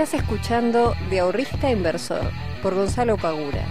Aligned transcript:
Estás 0.00 0.22
escuchando 0.22 0.94
De 1.10 1.20
Ahorrista 1.20 1.70
Inversor 1.70 2.22
por 2.62 2.74
Gonzalo 2.74 3.18
Pagura, 3.18 3.66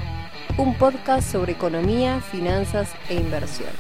un 0.60 0.78
podcast 0.78 1.32
sobre 1.32 1.54
economía, 1.54 2.22
finanzas 2.22 2.92
e 3.10 3.16
inversión. 3.16 3.72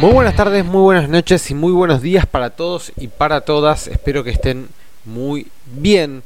Muy 0.00 0.12
buenas 0.12 0.34
tardes, 0.34 0.64
muy 0.64 0.80
buenas 0.80 1.10
noches 1.10 1.50
y 1.50 1.54
muy 1.54 1.72
buenos 1.72 2.00
días 2.00 2.24
para 2.24 2.48
todos 2.48 2.90
y 2.96 3.08
para 3.08 3.42
todas. 3.42 3.86
Espero 3.86 4.24
que 4.24 4.30
estén 4.30 4.68
muy 5.04 5.48
bien. 5.66 6.22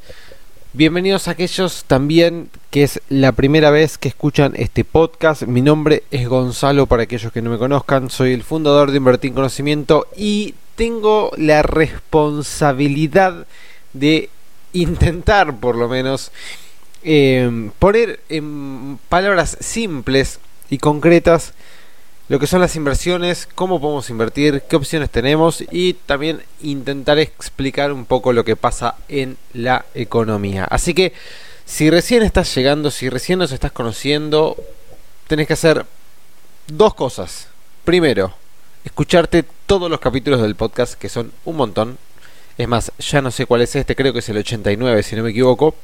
Bienvenidos 0.75 1.27
a 1.27 1.33
aquellos 1.33 1.83
también 1.83 2.51
que 2.71 2.85
es 2.85 3.03
la 3.09 3.33
primera 3.33 3.73
vez 3.73 3.99
que 3.99 4.07
escuchan 4.07 4.53
este 4.55 4.85
podcast. 4.85 5.43
Mi 5.43 5.61
nombre 5.61 6.05
es 6.13 6.29
Gonzalo 6.29 6.87
para 6.87 7.03
aquellos 7.03 7.33
que 7.33 7.43
no 7.43 7.51
me 7.51 7.59
conozcan. 7.59 8.11
Soy 8.11 8.33
el 8.33 8.45
fundador 8.45 8.93
de 8.93 8.99
Invertir 8.99 9.31
en 9.31 9.35
Conocimiento 9.35 10.07
y 10.17 10.55
tengo 10.77 11.33
la 11.37 11.63
responsabilidad 11.63 13.35
de 13.35 13.70
intentar 14.73 15.57
por 15.57 15.77
lo 15.77 15.89
menos 15.89 16.31
eh, 17.03 17.71
poner 17.79 18.21
en 18.29 18.99
palabras 19.09 19.57
simples 19.61 20.39
y 20.69 20.79
concretas 20.79 21.55
lo 22.29 22.39
que 22.39 22.47
son 22.47 22.61
las 22.61 22.77
inversiones, 22.77 23.49
cómo 23.57 23.81
podemos 23.81 24.09
invertir, 24.09 24.63
qué 24.69 24.77
opciones 24.77 25.11
tenemos 25.11 25.65
y 25.73 25.95
también 25.95 26.43
intentar 26.63 27.19
explicar 27.19 27.93
un 27.93 28.05
poco 28.05 28.33
lo 28.33 28.45
que 28.45 28.55
pasa 28.55 28.95
en 29.09 29.37
la 29.53 29.85
economía. 29.95 30.65
Así 30.65 30.95
que 30.95 31.13
si 31.65 31.91
recién 31.91 32.23
estás 32.23 32.55
llegando, 32.55 32.93
si 32.93 33.09
recién 33.09 33.41
nos 33.41 33.51
estás 33.51 33.73
conociendo, 33.73 34.57
tenés 35.27 35.49
que 35.49 35.55
hacer 35.55 35.87
dos 36.69 36.95
cosas. 36.95 37.49
Primero, 37.85 38.33
escucharte 38.85 39.45
todos 39.67 39.91
los 39.91 39.99
capítulos 39.99 40.41
del 40.41 40.55
podcast, 40.55 40.95
que 40.95 41.09
son 41.09 41.33
un 41.45 41.57
montón. 41.57 41.99
Es 42.61 42.69
más, 42.69 42.93
ya 42.99 43.23
no 43.23 43.31
sé 43.31 43.47
cuál 43.47 43.63
es 43.63 43.75
este, 43.75 43.97
creo 43.97 44.13
que 44.13 44.19
es 44.19 44.29
el 44.29 44.37
89, 44.37 45.03
si 45.03 45.17
no 45.17 45.23
me 45.23 45.31
equivoco. 45.31 45.75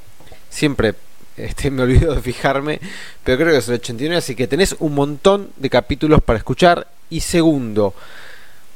Siempre 0.50 0.94
este, 1.38 1.70
me 1.70 1.84
olvido 1.84 2.14
de 2.14 2.20
fijarme, 2.20 2.80
pero 3.24 3.38
creo 3.38 3.52
que 3.52 3.58
es 3.60 3.68
el 3.68 3.76
89, 3.76 4.18
así 4.18 4.34
que 4.34 4.46
tenés 4.46 4.76
un 4.80 4.94
montón 4.94 5.48
de 5.56 5.70
capítulos 5.70 6.20
para 6.22 6.36
escuchar. 6.36 6.86
Y 7.08 7.20
segundo, 7.20 7.94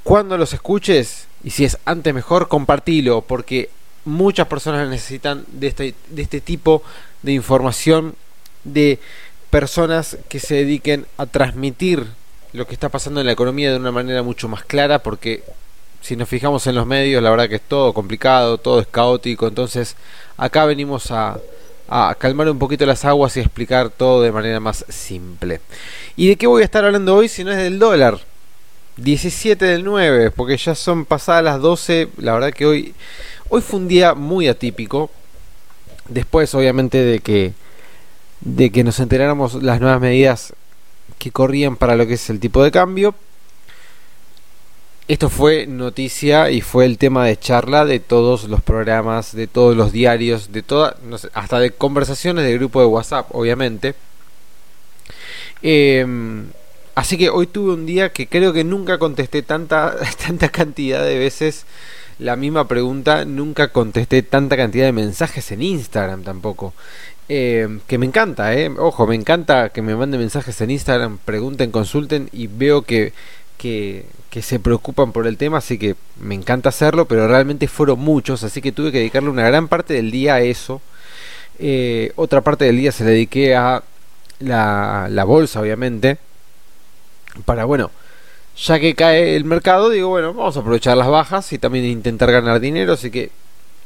cuando 0.02 0.38
los 0.38 0.54
escuches, 0.54 1.26
y 1.44 1.50
si 1.50 1.66
es 1.66 1.76
antes 1.84 2.14
mejor, 2.14 2.48
compartilo, 2.48 3.20
porque 3.20 3.68
muchas 4.06 4.46
personas 4.46 4.88
necesitan 4.88 5.44
de 5.48 5.66
este, 5.66 5.94
de 6.08 6.22
este 6.22 6.40
tipo 6.40 6.82
de 7.20 7.32
información 7.32 8.14
de 8.64 8.98
personas 9.50 10.16
que 10.30 10.40
se 10.40 10.54
dediquen 10.54 11.04
a 11.18 11.26
transmitir 11.26 12.06
lo 12.54 12.66
que 12.66 12.72
está 12.72 12.88
pasando 12.88 13.20
en 13.20 13.26
la 13.26 13.32
economía 13.32 13.70
de 13.70 13.76
una 13.76 13.92
manera 13.92 14.22
mucho 14.22 14.48
más 14.48 14.64
clara, 14.64 15.00
porque 15.02 15.44
si 16.00 16.16
nos 16.16 16.28
fijamos 16.28 16.66
en 16.66 16.74
los 16.74 16.86
medios, 16.86 17.22
la 17.22 17.30
verdad 17.30 17.48
que 17.48 17.56
es 17.56 17.62
todo 17.62 17.92
complicado, 17.92 18.58
todo 18.58 18.80
es 18.80 18.86
caótico, 18.86 19.48
entonces 19.48 19.96
acá 20.36 20.64
venimos 20.64 21.10
a, 21.10 21.38
a 21.88 22.14
calmar 22.18 22.48
un 22.50 22.58
poquito 22.58 22.86
las 22.86 23.04
aguas 23.04 23.36
y 23.36 23.40
explicar 23.40 23.90
todo 23.90 24.22
de 24.22 24.32
manera 24.32 24.60
más 24.60 24.84
simple. 24.88 25.60
¿Y 26.16 26.28
de 26.28 26.36
qué 26.36 26.46
voy 26.46 26.62
a 26.62 26.64
estar 26.64 26.84
hablando 26.84 27.16
hoy 27.16 27.28
si 27.28 27.44
no 27.44 27.50
es 27.50 27.58
del 27.58 27.78
dólar? 27.78 28.18
17 28.96 29.64
del 29.64 29.84
9, 29.84 30.30
porque 30.30 30.56
ya 30.56 30.74
son 30.74 31.04
pasadas 31.04 31.44
las 31.44 31.60
12, 31.60 32.08
la 32.18 32.34
verdad 32.34 32.52
que 32.52 32.66
hoy 32.66 32.94
hoy 33.48 33.60
fue 33.60 33.80
un 33.80 33.88
día 33.88 34.14
muy 34.14 34.48
atípico. 34.48 35.10
Después 36.08 36.54
obviamente 36.54 36.98
de 36.98 37.20
que 37.20 37.52
de 38.40 38.70
que 38.70 38.84
nos 38.84 38.98
enteráramos 39.00 39.62
las 39.62 39.80
nuevas 39.80 40.00
medidas 40.00 40.54
que 41.18 41.30
corrían 41.30 41.76
para 41.76 41.96
lo 41.96 42.06
que 42.06 42.14
es 42.14 42.30
el 42.30 42.40
tipo 42.40 42.62
de 42.64 42.70
cambio, 42.70 43.14
esto 45.12 45.28
fue 45.28 45.66
noticia 45.66 46.52
y 46.52 46.60
fue 46.60 46.84
el 46.84 46.96
tema 46.96 47.26
de 47.26 47.36
charla 47.36 47.84
de 47.84 47.98
todos 47.98 48.44
los 48.44 48.62
programas, 48.62 49.34
de 49.34 49.48
todos 49.48 49.76
los 49.76 49.90
diarios, 49.90 50.52
de 50.52 50.62
toda, 50.62 50.96
hasta 51.34 51.58
de 51.58 51.72
conversaciones 51.72 52.44
de 52.44 52.54
grupo 52.54 52.80
de 52.80 52.86
WhatsApp, 52.86 53.26
obviamente. 53.32 53.96
Em, 55.62 56.46
así 56.94 57.18
que 57.18 57.28
hoy 57.28 57.48
tuve 57.48 57.74
un 57.74 57.86
día 57.86 58.12
que 58.12 58.28
creo 58.28 58.52
que 58.52 58.62
nunca 58.62 58.98
contesté 58.98 59.42
tanta, 59.42 59.96
tanta 60.24 60.48
cantidad 60.48 61.04
de 61.04 61.18
veces 61.18 61.66
la 62.20 62.36
misma 62.36 62.68
pregunta, 62.68 63.24
nunca 63.24 63.72
contesté 63.72 64.22
tanta 64.22 64.56
cantidad 64.56 64.84
de 64.86 64.92
mensajes 64.92 65.50
en 65.50 65.62
Instagram 65.62 66.22
tampoco. 66.22 66.72
Em, 67.28 67.80
que 67.86 67.98
me 67.98 68.06
encanta, 68.06 68.54
eh. 68.54 68.70
Ojo, 68.78 69.06
me 69.06 69.14
encanta 69.14 69.70
que 69.70 69.82
me 69.82 69.94
manden 69.96 70.20
mensajes 70.20 70.60
en 70.60 70.70
Instagram, 70.70 71.18
pregunten, 71.24 71.70
consulten 71.70 72.28
y 72.32 72.46
veo 72.48 72.82
que, 72.82 73.12
que, 73.60 74.06
se 74.40 74.58
preocupan 74.58 75.12
por 75.12 75.26
el 75.26 75.36
tema, 75.36 75.58
así 75.58 75.78
que 75.78 75.94
me 76.18 76.34
encanta 76.34 76.70
hacerlo, 76.70 77.04
pero 77.04 77.28
realmente 77.28 77.68
fueron 77.68 77.98
muchos, 78.00 78.42
así 78.42 78.62
que 78.62 78.72
tuve 78.72 78.90
que 78.90 78.98
dedicarle 78.98 79.28
una 79.28 79.46
gran 79.46 79.68
parte 79.68 79.94
del 79.94 80.10
día 80.10 80.36
a 80.36 80.40
eso. 80.40 80.80
Eh, 81.58 82.12
otra 82.16 82.40
parte 82.40 82.64
del 82.64 82.78
día 82.78 82.90
se 82.90 83.04
dediqué 83.04 83.54
a 83.54 83.82
la, 84.38 85.08
la 85.10 85.24
bolsa, 85.24 85.60
obviamente, 85.60 86.16
para, 87.44 87.66
bueno, 87.66 87.90
ya 88.56 88.80
que 88.80 88.94
cae 88.94 89.36
el 89.36 89.44
mercado, 89.44 89.90
digo, 89.90 90.08
bueno, 90.08 90.32
vamos 90.32 90.56
a 90.56 90.60
aprovechar 90.60 90.96
las 90.96 91.08
bajas 91.08 91.52
y 91.52 91.58
también 91.58 91.84
intentar 91.84 92.32
ganar 92.32 92.60
dinero, 92.60 92.94
así 92.94 93.10
que 93.10 93.30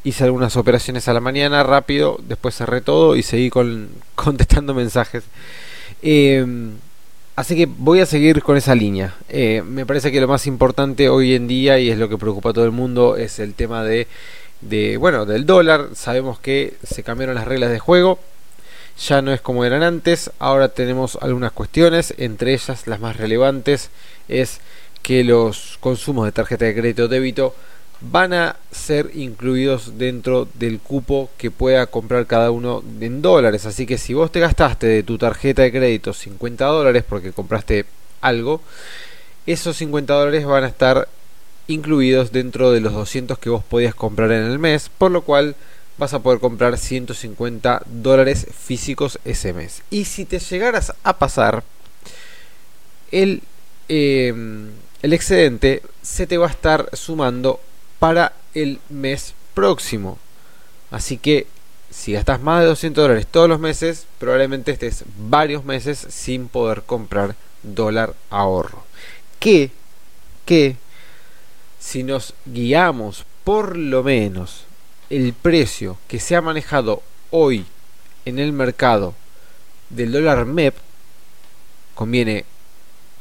hice 0.04 0.22
algunas 0.22 0.56
operaciones 0.56 1.08
a 1.08 1.14
la 1.14 1.20
mañana 1.20 1.64
rápido, 1.64 2.20
después 2.28 2.54
cerré 2.54 2.80
todo 2.80 3.16
y 3.16 3.24
seguí 3.24 3.50
con, 3.50 3.88
contestando 4.14 4.72
mensajes. 4.72 5.24
Eh, 6.00 6.46
Así 7.36 7.56
que 7.56 7.66
voy 7.66 7.98
a 7.98 8.06
seguir 8.06 8.42
con 8.42 8.56
esa 8.56 8.76
línea. 8.76 9.14
Eh, 9.28 9.62
me 9.66 9.84
parece 9.84 10.12
que 10.12 10.20
lo 10.20 10.28
más 10.28 10.46
importante 10.46 11.08
hoy 11.08 11.34
en 11.34 11.48
día 11.48 11.80
y 11.80 11.90
es 11.90 11.98
lo 11.98 12.08
que 12.08 12.16
preocupa 12.16 12.50
a 12.50 12.52
todo 12.52 12.64
el 12.64 12.70
mundo 12.70 13.16
es 13.16 13.40
el 13.40 13.54
tema 13.54 13.82
de, 13.82 14.06
bueno, 14.98 15.26
del 15.26 15.44
dólar. 15.44 15.88
Sabemos 15.94 16.38
que 16.38 16.74
se 16.84 17.02
cambiaron 17.02 17.34
las 17.34 17.48
reglas 17.48 17.70
de 17.70 17.80
juego. 17.80 18.20
Ya 19.08 19.20
no 19.20 19.32
es 19.32 19.40
como 19.40 19.64
eran 19.64 19.82
antes. 19.82 20.30
Ahora 20.38 20.68
tenemos 20.68 21.18
algunas 21.20 21.50
cuestiones. 21.50 22.14
Entre 22.18 22.54
ellas, 22.54 22.86
las 22.86 23.00
más 23.00 23.16
relevantes, 23.16 23.90
es 24.28 24.60
que 25.02 25.24
los 25.24 25.78
consumos 25.80 26.26
de 26.26 26.32
tarjeta 26.32 26.66
de 26.66 26.74
crédito 26.74 27.08
débito 27.08 27.56
van 28.00 28.32
a 28.32 28.56
ser 28.70 29.10
incluidos 29.14 29.98
dentro 29.98 30.48
del 30.54 30.80
cupo 30.80 31.30
que 31.38 31.50
pueda 31.50 31.86
comprar 31.86 32.26
cada 32.26 32.50
uno 32.50 32.82
en 33.00 33.22
dólares. 33.22 33.66
Así 33.66 33.86
que 33.86 33.98
si 33.98 34.14
vos 34.14 34.30
te 34.30 34.40
gastaste 34.40 34.86
de 34.86 35.02
tu 35.02 35.18
tarjeta 35.18 35.62
de 35.62 35.72
crédito 35.72 36.12
50 36.12 36.64
dólares 36.64 37.04
porque 37.08 37.32
compraste 37.32 37.86
algo, 38.20 38.60
esos 39.46 39.76
50 39.76 40.12
dólares 40.12 40.44
van 40.44 40.64
a 40.64 40.68
estar 40.68 41.08
incluidos 41.66 42.32
dentro 42.32 42.72
de 42.72 42.80
los 42.80 42.92
200 42.92 43.38
que 43.38 43.50
vos 43.50 43.64
podías 43.64 43.94
comprar 43.94 44.30
en 44.32 44.44
el 44.44 44.58
mes, 44.58 44.90
por 44.90 45.10
lo 45.10 45.22
cual 45.22 45.56
vas 45.96 46.12
a 46.12 46.18
poder 46.18 46.40
comprar 46.40 46.76
150 46.76 47.82
dólares 47.86 48.46
físicos 48.58 49.18
ese 49.24 49.52
mes. 49.52 49.82
Y 49.90 50.04
si 50.04 50.24
te 50.24 50.38
llegaras 50.38 50.92
a 51.04 51.18
pasar, 51.18 51.62
el, 53.10 53.42
eh, 53.88 54.34
el 55.02 55.12
excedente 55.12 55.82
se 56.02 56.26
te 56.26 56.36
va 56.36 56.48
a 56.48 56.50
estar 56.50 56.88
sumando 56.92 57.60
para 58.04 58.34
el 58.52 58.80
mes 58.90 59.32
próximo. 59.54 60.18
Así 60.90 61.16
que 61.16 61.46
si 61.88 62.12
gastas 62.12 62.38
más 62.38 62.60
de 62.60 62.66
200 62.66 63.02
dólares 63.02 63.26
todos 63.26 63.48
los 63.48 63.58
meses, 63.58 64.04
probablemente 64.18 64.72
estés 64.72 65.04
varios 65.16 65.64
meses 65.64 66.06
sin 66.10 66.48
poder 66.48 66.82
comprar 66.82 67.34
dólar 67.62 68.14
ahorro. 68.28 68.84
Que, 69.38 69.70
que, 70.44 70.76
si 71.80 72.02
nos 72.02 72.34
guiamos 72.44 73.24
por 73.42 73.74
lo 73.74 74.02
menos 74.02 74.66
el 75.08 75.32
precio 75.32 75.96
que 76.06 76.20
se 76.20 76.36
ha 76.36 76.42
manejado 76.42 77.02
hoy 77.30 77.64
en 78.26 78.38
el 78.38 78.52
mercado 78.52 79.14
del 79.88 80.12
dólar 80.12 80.44
MEP, 80.44 80.74
conviene 81.94 82.44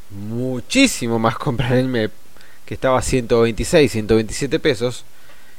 muchísimo 0.09 1.19
más 1.19 1.37
comprar 1.37 1.71
el 1.71 1.87
MEP 1.87 2.22
que 2.65 2.73
estaba 2.73 2.99
a 2.99 3.01
126, 3.01 3.91
127 3.91 4.59
pesos, 4.59 5.05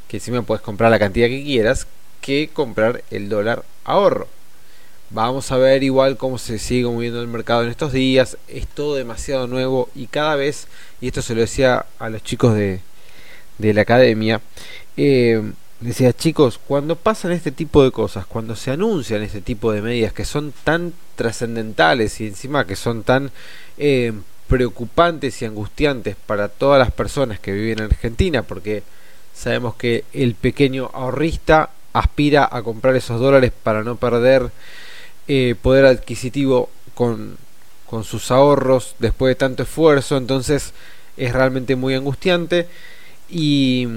que 0.09 0.19
encima 0.19 0.43
puedes 0.43 0.63
comprar 0.63 0.91
la 0.91 0.99
cantidad 0.99 1.29
que 1.29 1.45
quieras, 1.45 1.87
que 2.21 2.51
comprar 2.53 3.03
el 3.11 3.29
dólar 3.29 3.65
ahorro. 3.85 4.29
Vamos 5.11 5.53
a 5.53 5.59
ver 5.59 5.83
igual 5.83 6.17
cómo 6.17 6.39
se 6.39 6.59
sigue 6.59 6.87
moviendo 6.87 7.21
el 7.21 7.29
mercado 7.29 7.63
en 7.63 7.71
estos 7.71 7.93
días. 7.93 8.37
Es 8.49 8.67
todo 8.67 8.97
demasiado 8.97 9.47
nuevo 9.47 9.89
y 9.95 10.07
cada 10.07 10.35
vez, 10.35 10.67
y 11.01 11.09
esto 11.09 11.23
se 11.23 11.35
lo 11.35 11.43
decía 11.43 11.87
a 11.99 12.09
los 12.09 12.23
chicos 12.23 12.55
de, 12.55 12.81
de 13.59 13.75
la 13.75 13.83
academia, 13.83 14.41
eh, 14.97 15.43
decía 15.81 16.13
chicos, 16.13 16.59
cuando 16.67 16.97
pasan 16.97 17.33
este 17.33 17.53
tipo 17.53 17.85
de 17.85 17.91
cosas, 17.91 18.27
cuando 18.27 18.57
se 18.57 18.71
anuncian 18.71 19.23
este 19.23 19.41
tipo 19.41 19.73
de 19.73 19.83
medidas 19.83 20.13
que 20.13 20.25
son 20.25 20.53
tan 20.65 20.93
trascendentales 21.17 22.21
y 22.21 22.29
encima 22.29 22.67
que 22.67 22.77
son 22.77 23.03
tan 23.03 23.31
eh, 23.79 24.13
preocupantes 24.55 25.43
y 25.43 25.47
angustiantes 25.47 26.15
para 26.15 26.49
todas 26.49 26.79
las 26.79 26.93
personas 26.93 27.41
que 27.41 27.51
viven 27.51 27.81
en 27.81 27.87
Argentina, 27.87 28.45
porque 28.45 28.85
sabemos 29.35 29.75
que 29.75 30.05
el 30.13 30.37
pequeño 30.37 30.91
ahorrista 30.95 31.71
aspira 31.93 32.49
a 32.49 32.63
comprar 32.63 32.95
esos 32.95 33.21
dólares 33.21 33.51
para 33.65 33.83
no 33.83 33.97
perder 33.97 34.53
eh, 35.27 35.57
poder 35.61 35.87
adquisitivo 35.87 36.71
con, 36.95 37.37
con 37.91 38.05
sus 38.05 38.31
ahorros 38.31 38.95
después 39.01 39.33
de 39.33 39.35
tanto 39.35 39.65
esfuerzo, 39.65 40.17
entonces 40.17 40.73
es 41.17 41.33
realmente 41.33 41.75
muy 41.75 41.95
angustiante 41.95 42.69
y, 43.29 43.89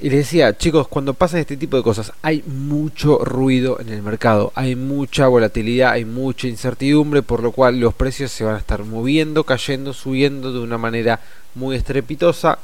y 0.00 0.10
les 0.10 0.20
decía, 0.20 0.56
chicos, 0.56 0.86
cuando 0.86 1.14
pasan 1.14 1.40
este 1.40 1.56
tipo 1.56 1.76
de 1.76 1.82
cosas, 1.82 2.12
hay 2.22 2.44
mucho 2.46 3.18
ruido 3.24 3.80
en 3.80 3.88
el 3.88 4.02
mercado, 4.02 4.52
hay 4.54 4.76
mucha 4.76 5.26
volatilidad, 5.26 5.92
hay 5.92 6.04
mucha 6.04 6.46
incertidumbre, 6.46 7.22
por 7.22 7.42
lo 7.42 7.50
cual 7.52 7.80
los 7.80 7.94
precios 7.94 8.30
se 8.30 8.44
van 8.44 8.54
a 8.54 8.58
estar 8.58 8.84
moviendo, 8.84 9.44
cayendo, 9.44 9.92
subiendo 9.92 10.52
de 10.52 10.60
una 10.60 10.78
manera 10.78 11.20
muy 11.54 11.76
estrepitosa, 11.76 12.58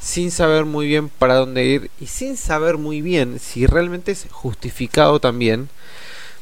sin 0.00 0.30
saber 0.30 0.64
muy 0.64 0.86
bien 0.86 1.10
para 1.10 1.34
dónde 1.34 1.64
ir 1.64 1.90
y 2.00 2.06
sin 2.06 2.36
saber 2.36 2.78
muy 2.78 3.02
bien 3.02 3.38
si 3.38 3.66
realmente 3.66 4.12
es 4.12 4.26
justificado 4.30 5.20
también 5.20 5.68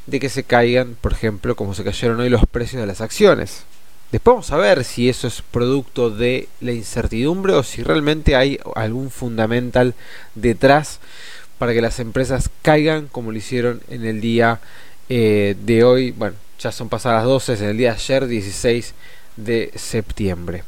de 0.06 0.20
que 0.20 0.28
se 0.28 0.44
caigan, 0.44 0.96
por 1.00 1.12
ejemplo, 1.12 1.56
como 1.56 1.74
se 1.74 1.82
cayeron 1.82 2.20
hoy 2.20 2.28
los 2.28 2.46
precios 2.46 2.80
de 2.80 2.86
las 2.86 3.00
acciones. 3.00 3.64
Después 4.12 4.34
vamos 4.34 4.52
a 4.52 4.56
ver 4.56 4.84
si 4.84 5.08
eso 5.08 5.26
es 5.26 5.42
producto 5.42 6.10
de 6.10 6.48
la 6.60 6.72
incertidumbre 6.72 7.54
o 7.54 7.62
si 7.62 7.82
realmente 7.82 8.36
hay 8.36 8.58
algún 8.76 9.10
fundamental 9.10 9.94
detrás 10.34 11.00
para 11.58 11.72
que 11.72 11.80
las 11.80 11.98
empresas 11.98 12.50
caigan 12.62 13.08
como 13.08 13.32
lo 13.32 13.38
hicieron 13.38 13.80
en 13.88 14.04
el 14.04 14.20
día 14.20 14.60
eh, 15.08 15.56
de 15.60 15.84
hoy. 15.84 16.12
Bueno, 16.12 16.36
ya 16.58 16.70
son 16.70 16.88
pasadas 16.88 17.24
12, 17.24 17.54
en 17.54 17.64
el 17.64 17.76
día 17.78 17.90
de 17.90 17.96
ayer 17.96 18.26
16 18.26 18.94
de 19.36 19.72
septiembre. 19.74 20.64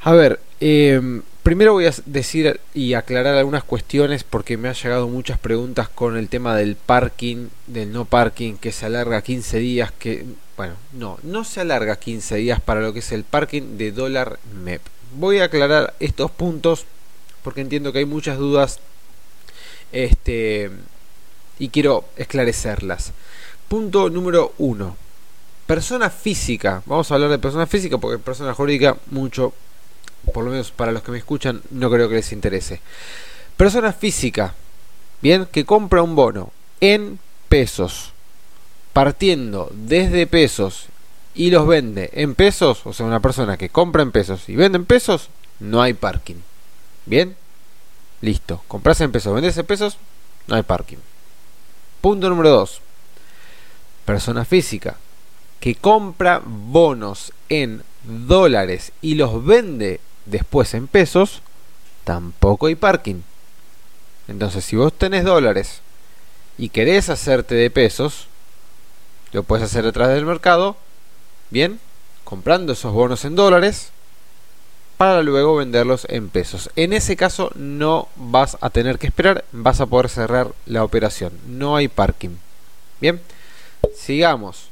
A 0.00 0.12
ver, 0.12 0.40
em, 0.60 1.22
primero 1.42 1.74
voy 1.74 1.86
a 1.86 1.92
decir 2.06 2.60
y 2.74 2.94
aclarar 2.94 3.36
algunas 3.36 3.64
cuestiones 3.64 4.24
porque 4.24 4.56
me 4.56 4.68
han 4.68 4.74
llegado 4.74 5.08
muchas 5.08 5.38
preguntas 5.38 5.88
con 5.88 6.16
el 6.16 6.28
tema 6.28 6.56
del 6.56 6.74
parking, 6.76 7.48
del 7.66 7.92
no 7.92 8.04
parking, 8.04 8.54
que 8.54 8.72
se 8.72 8.86
alarga 8.86 9.22
15 9.22 9.58
días, 9.58 9.92
que 9.92 10.24
bueno, 10.62 10.76
no, 10.92 11.18
no 11.24 11.42
se 11.42 11.60
alarga 11.60 11.96
15 11.96 12.36
días 12.36 12.60
para 12.60 12.80
lo 12.80 12.92
que 12.92 13.00
es 13.00 13.10
el 13.10 13.24
parking 13.24 13.78
de 13.78 13.90
dólar 13.90 14.38
MEP. 14.62 14.80
Voy 15.16 15.40
a 15.40 15.46
aclarar 15.46 15.92
estos 15.98 16.30
puntos 16.30 16.86
porque 17.42 17.62
entiendo 17.62 17.92
que 17.92 17.98
hay 17.98 18.04
muchas 18.04 18.38
dudas 18.38 18.78
este, 19.90 20.70
y 21.58 21.70
quiero 21.70 22.04
esclarecerlas. 22.16 23.10
Punto 23.66 24.08
número 24.08 24.54
uno. 24.58 24.96
Persona 25.66 26.10
física. 26.10 26.84
Vamos 26.86 27.10
a 27.10 27.14
hablar 27.14 27.30
de 27.30 27.40
persona 27.40 27.66
física 27.66 27.98
porque 27.98 28.22
persona 28.22 28.54
jurídica 28.54 28.96
mucho, 29.10 29.52
por 30.32 30.44
lo 30.44 30.52
menos 30.52 30.70
para 30.70 30.92
los 30.92 31.02
que 31.02 31.10
me 31.10 31.18
escuchan, 31.18 31.60
no 31.72 31.90
creo 31.90 32.08
que 32.08 32.14
les 32.14 32.30
interese. 32.30 32.80
Persona 33.56 33.92
física. 33.92 34.54
Bien, 35.20 35.44
que 35.46 35.64
compra 35.64 36.04
un 36.04 36.14
bono 36.14 36.52
en 36.80 37.18
pesos 37.48 38.11
partiendo 38.92 39.70
desde 39.72 40.26
pesos 40.26 40.86
y 41.34 41.50
los 41.50 41.66
vende 41.66 42.10
en 42.12 42.34
pesos, 42.34 42.82
o 42.84 42.92
sea, 42.92 43.06
una 43.06 43.20
persona 43.20 43.56
que 43.56 43.70
compra 43.70 44.02
en 44.02 44.12
pesos 44.12 44.48
y 44.48 44.56
vende 44.56 44.76
en 44.76 44.84
pesos, 44.84 45.28
no 45.60 45.80
hay 45.80 45.94
parking. 45.94 46.36
¿Bien? 47.06 47.36
Listo. 48.20 48.62
Compras 48.68 49.00
en 49.00 49.12
pesos, 49.12 49.34
vendes 49.34 49.56
en 49.56 49.66
pesos, 49.66 49.96
no 50.46 50.56
hay 50.56 50.62
parking. 50.62 50.98
Punto 52.00 52.28
número 52.28 52.50
2. 52.50 52.80
Persona 54.04 54.44
física 54.44 54.96
que 55.62 55.76
compra 55.76 56.42
bonos 56.44 57.32
en 57.48 57.84
dólares 58.02 58.90
y 59.00 59.14
los 59.14 59.44
vende 59.44 60.00
después 60.26 60.74
en 60.74 60.88
pesos, 60.88 61.40
tampoco 62.02 62.66
hay 62.66 62.74
parking. 62.74 63.22
Entonces, 64.26 64.64
si 64.64 64.74
vos 64.74 64.92
tenés 64.92 65.22
dólares 65.22 65.80
y 66.58 66.68
querés 66.68 67.10
hacerte 67.10 67.54
de 67.54 67.70
pesos, 67.70 68.26
lo 69.32 69.42
puedes 69.42 69.64
hacer 69.64 69.84
detrás 69.84 70.08
del 70.08 70.26
mercado, 70.26 70.76
bien, 71.50 71.80
comprando 72.24 72.72
esos 72.72 72.92
bonos 72.92 73.24
en 73.24 73.34
dólares 73.34 73.90
para 74.96 75.22
luego 75.22 75.56
venderlos 75.56 76.06
en 76.08 76.28
pesos. 76.28 76.70
En 76.76 76.92
ese 76.92 77.16
caso 77.16 77.50
no 77.54 78.08
vas 78.16 78.56
a 78.60 78.70
tener 78.70 78.98
que 78.98 79.08
esperar, 79.08 79.44
vas 79.52 79.80
a 79.80 79.86
poder 79.86 80.08
cerrar 80.08 80.52
la 80.66 80.84
operación. 80.84 81.32
No 81.46 81.76
hay 81.76 81.88
parking. 81.88 82.36
Bien, 83.00 83.20
sigamos. 83.96 84.68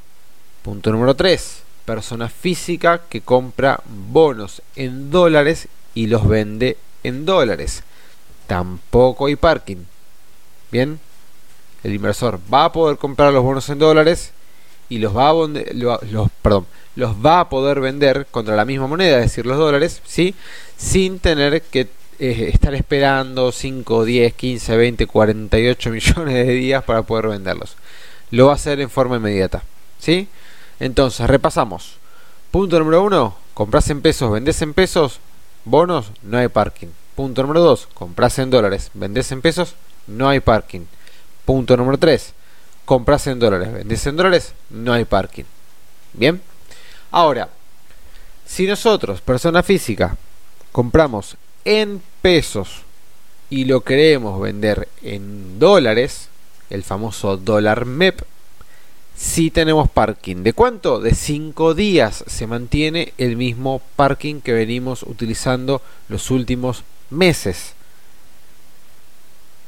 Punto 0.61 0.91
número 0.91 1.15
3. 1.15 1.63
Persona 1.85 2.29
física 2.29 3.01
que 3.09 3.21
compra 3.21 3.81
bonos 3.85 4.61
en 4.75 5.11
dólares 5.11 5.67
y 5.93 6.07
los 6.07 6.27
vende 6.27 6.77
en 7.03 7.25
dólares. 7.25 7.83
Tampoco 8.47 9.25
hay 9.25 9.35
parking. 9.35 9.85
Bien, 10.71 10.99
el 11.83 11.93
inversor 11.93 12.39
va 12.53 12.65
a 12.65 12.71
poder 12.71 12.97
comprar 12.97 13.33
los 13.33 13.43
bonos 13.43 13.67
en 13.69 13.79
dólares 13.79 14.31
y 14.91 14.99
los 14.99 15.15
va 15.15 15.29
a 15.29 15.33
los, 15.33 16.29
perdón, 16.41 16.67
los 16.97 17.15
va 17.25 17.39
a 17.39 17.49
poder 17.49 17.79
vender 17.79 18.27
contra 18.29 18.57
la 18.57 18.65
misma 18.65 18.87
moneda, 18.87 19.19
es 19.19 19.23
decir, 19.23 19.45
los 19.45 19.57
dólares, 19.57 20.01
¿sí? 20.05 20.35
sin 20.75 21.19
tener 21.19 21.61
que 21.61 21.87
eh, 22.19 22.49
estar 22.53 22.75
esperando 22.75 23.53
5, 23.53 24.03
10, 24.03 24.33
15, 24.33 24.75
20, 24.75 25.07
48 25.07 25.89
millones 25.91 26.33
de 26.33 26.53
días 26.53 26.83
para 26.83 27.03
poder 27.03 27.29
venderlos. 27.29 27.77
Lo 28.31 28.47
va 28.47 28.51
a 28.51 28.55
hacer 28.55 28.81
en 28.81 28.89
forma 28.89 29.15
inmediata. 29.15 29.63
¿sí? 29.97 30.27
Entonces, 30.81 31.25
repasamos. 31.25 31.95
Punto 32.51 32.77
número 32.77 33.01
1, 33.03 33.37
compras 33.53 33.89
en 33.91 34.01
pesos, 34.01 34.29
vendes 34.29 34.61
en 34.61 34.73
pesos, 34.73 35.19
bonos, 35.63 36.11
no 36.21 36.37
hay 36.37 36.49
parking. 36.49 36.89
Punto 37.15 37.43
número 37.43 37.61
2, 37.61 37.87
compras 37.93 38.39
en 38.39 38.49
dólares, 38.49 38.91
vendes 38.93 39.31
en 39.31 39.41
pesos, 39.41 39.75
no 40.05 40.27
hay 40.27 40.41
parking. 40.41 40.81
Punto 41.45 41.77
número 41.77 41.97
3, 41.97 42.33
compras 42.85 43.27
en 43.27 43.39
dólares, 43.39 43.71
vendes 43.73 44.05
en 44.07 44.17
dólares, 44.17 44.53
no 44.69 44.93
hay 44.93 45.05
parking. 45.05 45.45
Bien. 46.13 46.41
Ahora, 47.11 47.49
si 48.45 48.67
nosotros, 48.67 49.21
persona 49.21 49.63
física, 49.63 50.17
compramos 50.71 51.37
en 51.65 52.01
pesos 52.21 52.83
y 53.49 53.65
lo 53.65 53.81
queremos 53.81 54.39
vender 54.41 54.87
en 55.01 55.59
dólares, 55.59 56.29
el 56.69 56.83
famoso 56.83 57.37
dólar 57.37 57.85
MEP, 57.85 58.21
si 59.15 59.51
tenemos 59.51 59.89
parking. 59.89 60.37
¿De 60.43 60.53
cuánto? 60.53 60.99
De 60.99 61.13
5 61.13 61.73
días 61.73 62.23
se 62.27 62.47
mantiene 62.47 63.13
el 63.17 63.37
mismo 63.37 63.81
parking 63.95 64.41
que 64.41 64.53
venimos 64.53 65.03
utilizando 65.03 65.81
los 66.09 66.31
últimos 66.31 66.83
meses. 67.09 67.73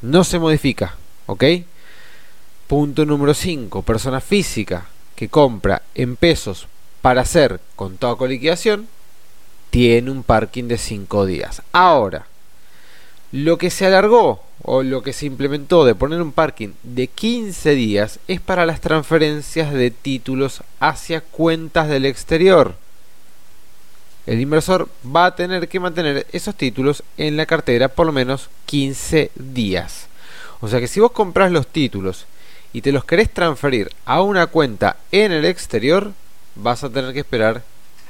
No 0.01 0.23
se 0.23 0.39
modifica, 0.39 0.95
¿ok? 1.27 1.43
Punto 2.67 3.05
número 3.05 3.33
5. 3.33 3.81
Persona 3.81 4.21
física 4.21 4.85
que 5.15 5.27
compra 5.27 5.81
en 5.95 6.15
pesos 6.15 6.67
para 7.01 7.21
hacer 7.21 7.59
contado 7.75 8.17
con 8.17 8.29
liquidación 8.29 8.87
tiene 9.69 10.09
un 10.09 10.23
parking 10.23 10.65
de 10.65 10.77
5 10.77 11.25
días. 11.25 11.61
Ahora, 11.73 12.25
lo 13.33 13.57
que 13.57 13.69
se 13.69 13.85
alargó 13.85 14.43
o 14.61 14.83
lo 14.83 15.03
que 15.03 15.11
se 15.11 15.25
implementó 15.25 15.83
de 15.83 15.95
poner 15.95 16.21
un 16.21 16.31
parking 16.31 16.69
de 16.83 17.07
15 17.07 17.75
días 17.75 18.19
es 18.27 18.39
para 18.39 18.65
las 18.65 18.79
transferencias 18.79 19.73
de 19.73 19.91
títulos 19.91 20.63
hacia 20.79 21.19
cuentas 21.19 21.89
del 21.89 22.05
exterior. 22.05 22.75
El 24.25 24.39
inversor 24.39 24.87
va 25.03 25.25
a 25.25 25.35
tener 25.35 25.67
que 25.67 25.81
mantener 25.81 26.27
esos 26.31 26.55
títulos 26.55 27.03
en 27.17 27.35
la 27.35 27.45
cartera 27.45 27.89
por 27.89 28.05
lo 28.05 28.13
menos 28.13 28.49
15 28.67 29.31
días. 29.35 30.07
O 30.61 30.69
sea 30.69 30.79
que 30.79 30.87
si 30.87 31.01
vos 31.01 31.11
compras 31.11 31.51
los 31.51 31.67
títulos 31.67 32.25
y 32.73 32.81
te 32.81 32.91
los 32.91 33.05
querés 33.05 33.31
transferir 33.31 33.91
a 34.05 34.21
una 34.21 34.47
cuenta 34.47 34.97
en 35.11 35.31
el 35.31 35.45
exterior, 35.45 36.11
vas 36.55 36.83
a 36.83 36.89
tener 36.89 37.13
que 37.13 37.19
esperar 37.19 37.63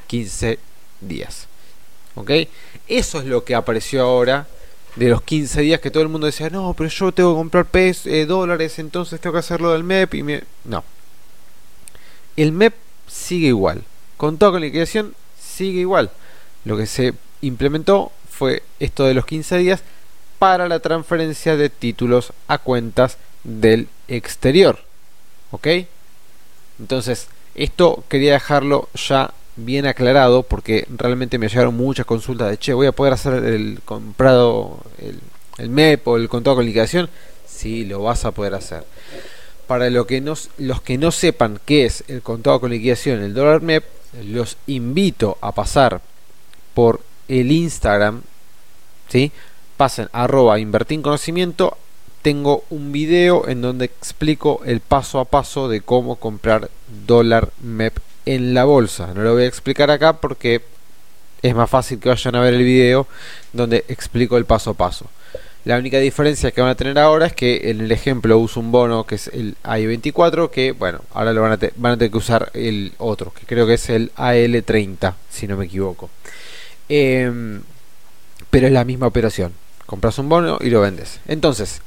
15 0.08 0.58
días. 1.02 1.48
¿Ok? 2.16 2.32
Eso 2.88 3.20
es 3.20 3.26
lo 3.26 3.44
que 3.44 3.56
apareció 3.56 4.04
ahora 4.04 4.48
de 4.96 5.10
los 5.10 5.22
15 5.22 5.62
días 5.62 5.82
que 5.82 5.92
todo 5.92 6.04
el 6.04 6.10
mundo 6.10 6.28
decía, 6.28 6.50
no, 6.50 6.74
pero 6.78 6.90
yo 6.90 7.12
tengo 7.12 7.34
que 7.34 7.38
comprar 7.38 7.66
pesos, 7.66 8.08
eh, 8.08 8.26
dólares, 8.26 8.80
entonces 8.80 9.20
tengo 9.20 9.34
que 9.34 9.40
hacerlo 9.40 9.74
del 9.74 9.84
MEP 9.84 10.14
y 10.16 10.24
No. 10.66 10.84
El 12.38 12.52
MEP 12.52 12.74
sigue 13.08 13.48
igual. 13.48 13.84
Con 14.18 14.38
toda 14.38 14.54
con 14.54 14.62
liquidación 14.62 15.14
sigue 15.40 15.82
igual. 15.82 16.12
Lo 16.64 16.78
que 16.78 16.86
se 16.86 17.14
implementó 17.42 18.12
fue 18.30 18.64
esto 18.80 19.06
de 19.06 19.14
los 19.14 19.26
15 19.26 19.58
días 19.58 19.84
para 20.40 20.68
la 20.68 20.80
transferencia 20.80 21.56
de 21.58 21.70
títulos 21.70 22.34
a 22.48 22.58
cuentas 22.58 23.18
del 23.44 23.88
exterior. 24.08 24.80
¿Ok? 25.52 25.68
Entonces, 26.80 27.28
esto 27.56 28.04
quería 28.10 28.34
dejarlo 28.34 28.90
ya 28.96 29.34
bien 29.56 29.86
aclarado 29.86 30.44
porque 30.44 30.88
realmente 30.90 31.38
me 31.38 31.48
llegaron 31.48 31.76
muchas 31.76 32.06
consultas 32.06 32.50
de, 32.50 32.58
che, 32.58 32.74
voy 32.74 32.88
a 32.88 32.92
poder 32.92 33.14
hacer 33.14 33.44
el 33.44 33.82
comprado, 33.86 34.80
el, 35.58 35.70
MEP 35.70 36.08
o 36.08 36.18
el 36.18 36.30
contado 36.30 36.58
con 36.58 36.66
liquidación. 36.66 37.10
Sí, 37.46 37.86
lo 37.86 38.02
vas 38.02 38.26
a 38.26 38.32
poder 38.32 38.56
hacer. 38.56 38.84
Para 39.68 39.90
lo 39.90 40.08
que 40.08 40.22
no, 40.22 40.34
los 40.58 40.82
que 40.82 40.98
no 40.98 41.12
sepan 41.12 41.60
qué 41.66 41.86
es 41.86 42.04
el 42.08 42.22
contado 42.22 42.60
con 42.60 42.72
liquidación, 42.72 43.22
el 43.22 43.34
dólar 43.34 43.62
MEP, 43.62 43.84
los 44.26 44.58
invito 44.68 45.38
a 45.42 45.52
pasar 45.52 46.02
por 46.74 47.02
el 47.28 47.52
Instagram, 47.52 48.22
¿sí? 49.10 49.32
Pasen 49.78 50.10
arroba 50.12 50.60
invertir 50.60 51.02
conocimiento, 51.02 51.78
tengo 52.24 52.64
un 52.70 52.92
video 52.92 53.48
en 53.50 53.62
donde 53.62 53.86
explico 53.86 54.62
el 54.66 54.80
paso 54.80 55.20
a 55.20 55.26
paso 55.26 55.68
de 55.68 55.82
cómo 55.82 56.16
comprar 56.16 56.72
dólar 57.06 57.50
MEP 57.62 57.98
en 58.26 58.54
la 58.54 58.64
bolsa. 58.64 59.14
No 59.14 59.24
lo 59.24 59.34
voy 59.34 59.44
a 59.44 59.48
explicar 59.48 59.92
acá 59.92 60.14
porque 60.14 60.64
es 61.42 61.54
más 61.54 61.70
fácil 61.70 62.00
que 62.00 62.08
vayan 62.08 62.36
a 62.36 62.40
ver 62.40 62.54
el 62.54 62.64
video 62.64 63.08
donde 63.52 63.84
explico 63.90 64.38
el 64.38 64.46
paso 64.46 64.72
a 64.72 64.74
paso. 64.74 65.08
La 65.66 65.78
única 65.78 66.00
diferencia 66.00 66.52
que 66.52 66.62
van 66.62 66.70
a 66.70 66.76
tener 66.76 66.98
ahora 66.98 67.28
es 67.28 67.34
que 67.34 67.70
en 67.70 67.82
el 67.82 67.92
ejemplo 67.92 68.38
uso 68.38 68.62
un 68.62 68.72
bono 68.72 69.06
que 69.06 69.16
es 69.16 69.28
el 69.28 69.58
AI24, 69.64 70.50
que 70.50 70.72
bueno, 70.72 71.02
ahora 71.14 71.34
lo 71.34 71.42
van 71.42 71.54
a, 71.54 71.60
van 71.76 71.94
a 71.94 71.98
tener 71.98 72.12
que 72.12 72.18
usar 72.18 72.52
el 72.54 72.94
otro, 73.00 73.34
que 73.34 73.46
creo 73.46 73.68
que 73.68 73.74
es 73.74 73.90
el 73.90 74.14
AL30, 74.16 75.14
si 75.30 75.48
no 75.48 75.58
me 75.58 75.66
equivoco. 75.66 76.10
Em, 76.88 77.62
pero 78.50 78.68
es 78.68 78.74
la 78.74 78.86
misma 78.86 79.08
operación. 79.08 79.54
Compras 79.86 80.18
un 80.20 80.30
bono 80.30 80.58
y 80.62 80.70
lo 80.70 80.82
vendes. 80.82 81.20
Entonces, 81.28 81.82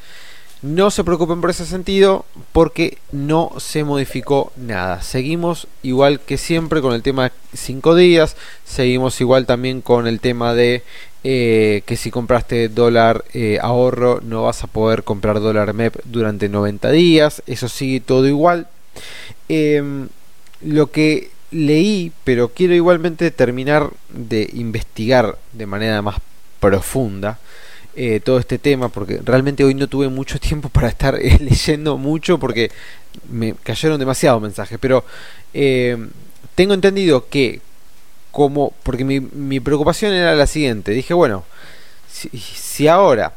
no 0.63 0.91
se 0.91 1.05
preocupen 1.05 1.41
por 1.41 1.51
ese 1.51 1.67
sentido 1.67 2.25
porque 2.53 2.99
no 3.13 3.53
se 3.59 3.85
modificó 3.85 4.53
nada. 4.57 5.03
Seguimos 5.03 5.69
igual 5.83 6.21
que 6.21 6.39
siempre 6.39 6.81
con 6.81 6.95
el 6.95 7.03
tema 7.03 7.25
de 7.25 7.33
5 7.55 7.95
días. 7.95 8.37
Seguimos 8.65 9.21
igual 9.21 9.47
también 9.47 9.83
con 9.83 10.07
el 10.07 10.21
tema 10.21 10.55
de 10.55 10.83
eh, 11.25 11.83
que 11.87 11.97
si 11.97 12.11
compraste 12.11 12.69
dólar 12.69 13.25
eh, 13.35 13.59
ahorro 13.61 14.21
no 14.23 14.45
vas 14.45 14.63
a 14.63 14.69
poder 14.69 15.03
comprar 15.05 15.41
dólar 15.41 15.75
MEP 15.75 15.97
durante 16.05 16.49
90 16.49 16.91
días. 16.91 17.43
Eso 17.47 17.69
sigue 17.69 18.01
todo 18.01 18.27
igual. 18.27 18.69
Em, 19.49 20.09
lo 20.63 20.91
que 20.91 21.31
leí, 21.51 22.13
pero 22.25 22.49
quiero 22.49 22.75
igualmente 22.75 23.31
terminar 23.31 23.91
de 24.09 24.49
investigar 24.55 25.39
de 25.53 25.67
manera 25.67 26.01
más 26.03 26.17
profunda 26.61 27.39
eh, 27.97 28.21
todo 28.21 28.39
este 28.39 28.59
tema, 28.59 28.89
porque 28.89 29.21
realmente 29.25 29.65
hoy 29.65 29.75
no 29.75 29.89
tuve 29.89 30.09
mucho 30.09 30.39
tiempo 30.41 30.69
para 30.69 30.89
estar 30.89 31.15
leyendo 31.15 31.97
mucho 31.99 32.39
porque 32.39 32.71
me 33.31 33.55
cayeron 33.55 33.99
demasiados 33.99 34.41
mensajes, 34.43 34.79
pero 34.81 35.05
tengo 36.55 36.75
entendido 36.75 37.29
que 37.29 37.61
como, 38.31 38.75
porque 38.83 39.05
mi, 39.05 39.21
mi 39.21 39.61
preocupación 39.61 40.13
era 40.13 40.35
la 40.35 40.47
siguiente, 40.47 40.93
dije, 40.93 41.15
bueno, 41.15 41.45
si, 42.13 42.29
si 42.39 42.87
ahora 42.87 43.33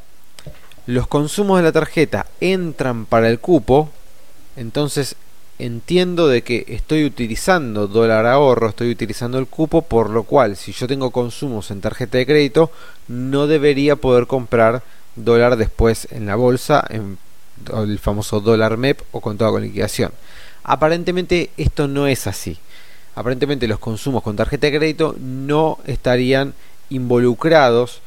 los 0.87 1.07
consumos 1.07 1.57
de 1.57 1.63
la 1.63 1.71
tarjeta 1.71 2.25
entran 2.41 3.05
para 3.05 3.29
el 3.29 3.39
cupo, 3.39 3.89
entonces 4.57 5.15
entiendo 5.59 6.27
de 6.27 6.41
que 6.41 6.65
estoy 6.69 7.05
utilizando 7.05 7.87
dólar 7.87 8.25
ahorro, 8.25 8.69
estoy 8.69 8.91
utilizando 8.91 9.37
el 9.37 9.47
cupo, 9.47 9.83
por 9.83 10.09
lo 10.09 10.23
cual 10.23 10.57
si 10.57 10.71
yo 10.71 10.87
tengo 10.87 11.11
consumos 11.11 11.69
en 11.71 11.81
tarjeta 11.81 12.17
de 12.17 12.25
crédito, 12.25 12.71
no 13.07 13.47
debería 13.47 13.95
poder 13.95 14.25
comprar 14.25 14.81
dólar 15.15 15.57
después 15.57 16.07
en 16.11 16.25
la 16.25 16.35
bolsa, 16.35 16.83
en 16.89 17.17
el 17.73 17.99
famoso 17.99 18.39
dólar 18.39 18.77
MEP 18.77 19.01
o 19.11 19.21
con 19.21 19.37
toda 19.37 19.51
con 19.51 19.61
liquidación. 19.61 20.11
Aparentemente 20.63 21.51
esto 21.57 21.87
no 21.87 22.07
es 22.07 22.25
así 22.25 22.57
aparentemente 23.19 23.67
los 23.67 23.79
consumos 23.79 24.23
con 24.23 24.37
tarjeta 24.37 24.67
de 24.67 24.77
crédito 24.77 25.13
no 25.19 25.77
estarían 25.85 26.53
involucrados 26.89 28.01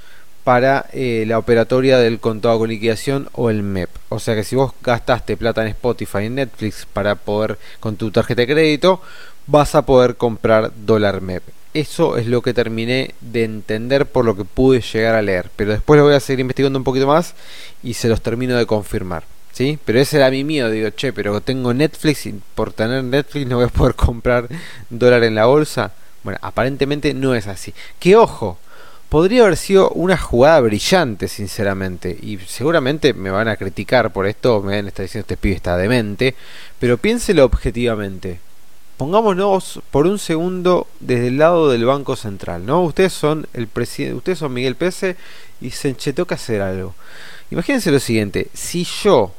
para 0.45 0.87
eh, 0.93 1.25
la 1.27 1.39
operatoria 1.39 1.99
del 1.99 2.19
contado 2.21 2.59
con 2.59 2.69
liquidación 2.69 3.29
o 3.33 3.51
el 3.51 3.63
MEP. 3.63 3.91
O 4.09 4.19
sea 4.19 4.35
que 4.35 4.45
si 4.45 4.57
vos 4.57 4.73
gastaste 4.83 5.37
plata 5.37 5.63
en 5.63 5.69
Spotify, 5.69 6.27
en 6.27 6.37
Netflix 6.37 6.87
para 6.93 7.15
poder 7.15 7.59
con 7.81 7.97
tu 7.97 8.11
tarjeta 8.11 8.43
de 8.43 8.53
crédito, 8.53 9.01
vas 9.47 9.75
a 9.75 9.83
poder 9.83 10.17
comprar 10.17 10.73
dólar 10.85 11.21
MEP. 11.21 11.43
Eso 11.75 12.19
es 12.19 12.27
lo 12.27 12.43
que 12.43 12.53
terminé 12.53 13.15
de 13.21 13.45
entender 13.45 14.05
por 14.07 14.25
lo 14.25 14.37
que 14.37 14.45
pude 14.45 14.81
llegar 14.81 15.15
a 15.15 15.23
leer. 15.23 15.51
Pero 15.57 15.73
después 15.73 15.99
lo 15.99 16.05
voy 16.05 16.15
a 16.15 16.21
seguir 16.21 16.41
investigando 16.41 16.79
un 16.79 16.85
poquito 16.85 17.07
más 17.07 17.35
y 17.83 17.95
se 17.95 18.09
los 18.09 18.21
termino 18.21 18.57
de 18.57 18.67
confirmar. 18.67 19.25
¿sí? 19.53 19.79
Pero 19.85 19.99
ese 19.99 20.19
era 20.19 20.31
mi 20.31 20.45
miedo, 20.45 20.71
digo, 20.71 20.91
che, 20.91 21.13
pero 21.13 21.41
tengo 21.41 21.73
Netflix 21.73 22.27
y 22.27 22.41
por 22.55 22.73
tener 22.73 23.05
Netflix 23.05 23.47
no 23.47 23.57
voy 23.57 23.67
a 23.67 23.69
poder 23.69 23.95
comprar 23.97 24.49
dólar 24.91 25.25
en 25.25 25.35
la 25.35 25.47
bolsa. 25.47 25.93
Bueno, 26.25 26.39
aparentemente 26.43 27.15
no 27.15 27.35
es 27.35 27.47
así. 27.47 27.73
Que 27.99 28.17
ojo, 28.17 28.59
podría 29.13 29.43
haber 29.43 29.59
sido 29.59 29.91
una 29.91 30.17
jugada 30.17 30.59
brillante, 30.61 31.29
sinceramente. 31.29 32.19
Y 32.23 32.39
seguramente 32.47 33.13
me 33.13 33.29
van 33.29 33.47
a 33.47 33.59
criticar 33.59 34.11
por 34.11 34.27
esto, 34.27 34.63
me 34.63 34.77
van 34.77 34.87
a 34.87 34.89
estar 34.89 35.05
diciendo 35.05 35.25
este 35.25 35.37
pibe 35.37 35.55
está 35.55 35.77
demente. 35.77 36.35
Pero 36.79 36.97
piénselo 36.97 37.45
objetivamente. 37.45 38.41
Pongámonos 38.97 39.83
por 39.91 40.07
un 40.07 40.19
segundo 40.19 40.87
desde 40.99 41.27
el 41.27 41.37
lado 41.37 41.71
del 41.71 41.85
Banco 41.85 42.17
Central, 42.17 42.65
¿no? 42.65 42.85
Ustedes 42.85 43.13
son 43.13 43.47
el 43.53 43.67
presidente, 43.67 44.17
ustedes 44.17 44.39
son 44.39 44.55
Miguel 44.55 44.77
Pese 44.77 45.17
y 45.61 45.73
se 45.73 45.93
toca 46.15 46.37
hacer 46.37 46.63
algo. 46.63 46.95
Imagínense 47.51 47.91
lo 47.91 48.01
siguiente, 48.01 48.49
si 48.55 48.85
yo 49.03 49.35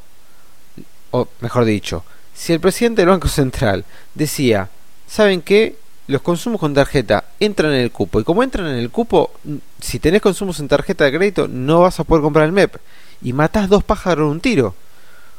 o 1.09 1.27
mejor 1.41 1.65
dicho, 1.65 2.03
si 2.35 2.53
el 2.53 2.59
presidente 2.59 3.01
del 3.01 3.09
Banco 3.09 3.27
Central 3.27 3.85
decía, 4.13 4.69
¿saben 5.07 5.41
qué? 5.41 5.77
Los 6.07 6.21
consumos 6.21 6.59
con 6.59 6.73
tarjeta 6.73 7.23
entran 7.39 7.71
en 7.71 7.79
el 7.79 7.91
cupo. 7.91 8.19
Y 8.19 8.23
como 8.23 8.43
entran 8.43 8.67
en 8.67 8.75
el 8.75 8.89
cupo, 8.89 9.31
si 9.79 9.99
tenés 9.99 10.21
consumos 10.21 10.59
en 10.59 10.67
tarjeta 10.67 11.05
de 11.05 11.13
crédito, 11.15 11.47
no 11.47 11.81
vas 11.81 11.99
a 11.99 12.03
poder 12.03 12.21
comprar 12.21 12.45
el 12.45 12.51
MEP. 12.51 12.75
Y 13.21 13.33
matás 13.33 13.69
dos 13.69 13.83
pájaros 13.83 14.25
en 14.25 14.31
un 14.31 14.41
tiro. 14.41 14.75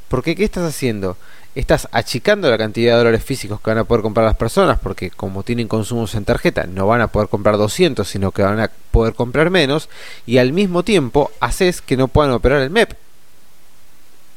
Porque 0.08 0.34
¿qué 0.34 0.44
estás 0.44 0.64
haciendo? 0.64 1.16
Estás 1.54 1.86
achicando 1.92 2.50
la 2.50 2.58
cantidad 2.58 2.92
de 2.92 2.98
dólares 2.98 3.22
físicos 3.22 3.60
que 3.60 3.70
van 3.70 3.78
a 3.78 3.84
poder 3.84 4.02
comprar 4.02 4.26
las 4.26 4.36
personas, 4.36 4.80
porque 4.80 5.10
como 5.10 5.42
tienen 5.42 5.68
consumos 5.68 6.14
en 6.14 6.24
tarjeta, 6.24 6.64
no 6.64 6.86
van 6.86 7.00
a 7.00 7.08
poder 7.08 7.28
comprar 7.28 7.56
200, 7.56 8.08
sino 8.08 8.32
que 8.32 8.42
van 8.42 8.58
a 8.58 8.70
poder 8.90 9.14
comprar 9.14 9.50
menos, 9.50 9.88
y 10.26 10.38
al 10.38 10.52
mismo 10.52 10.82
tiempo 10.82 11.30
haces 11.40 11.80
que 11.80 11.96
no 11.96 12.08
puedan 12.08 12.32
operar 12.32 12.60
el 12.60 12.70
MEP. 12.70 12.94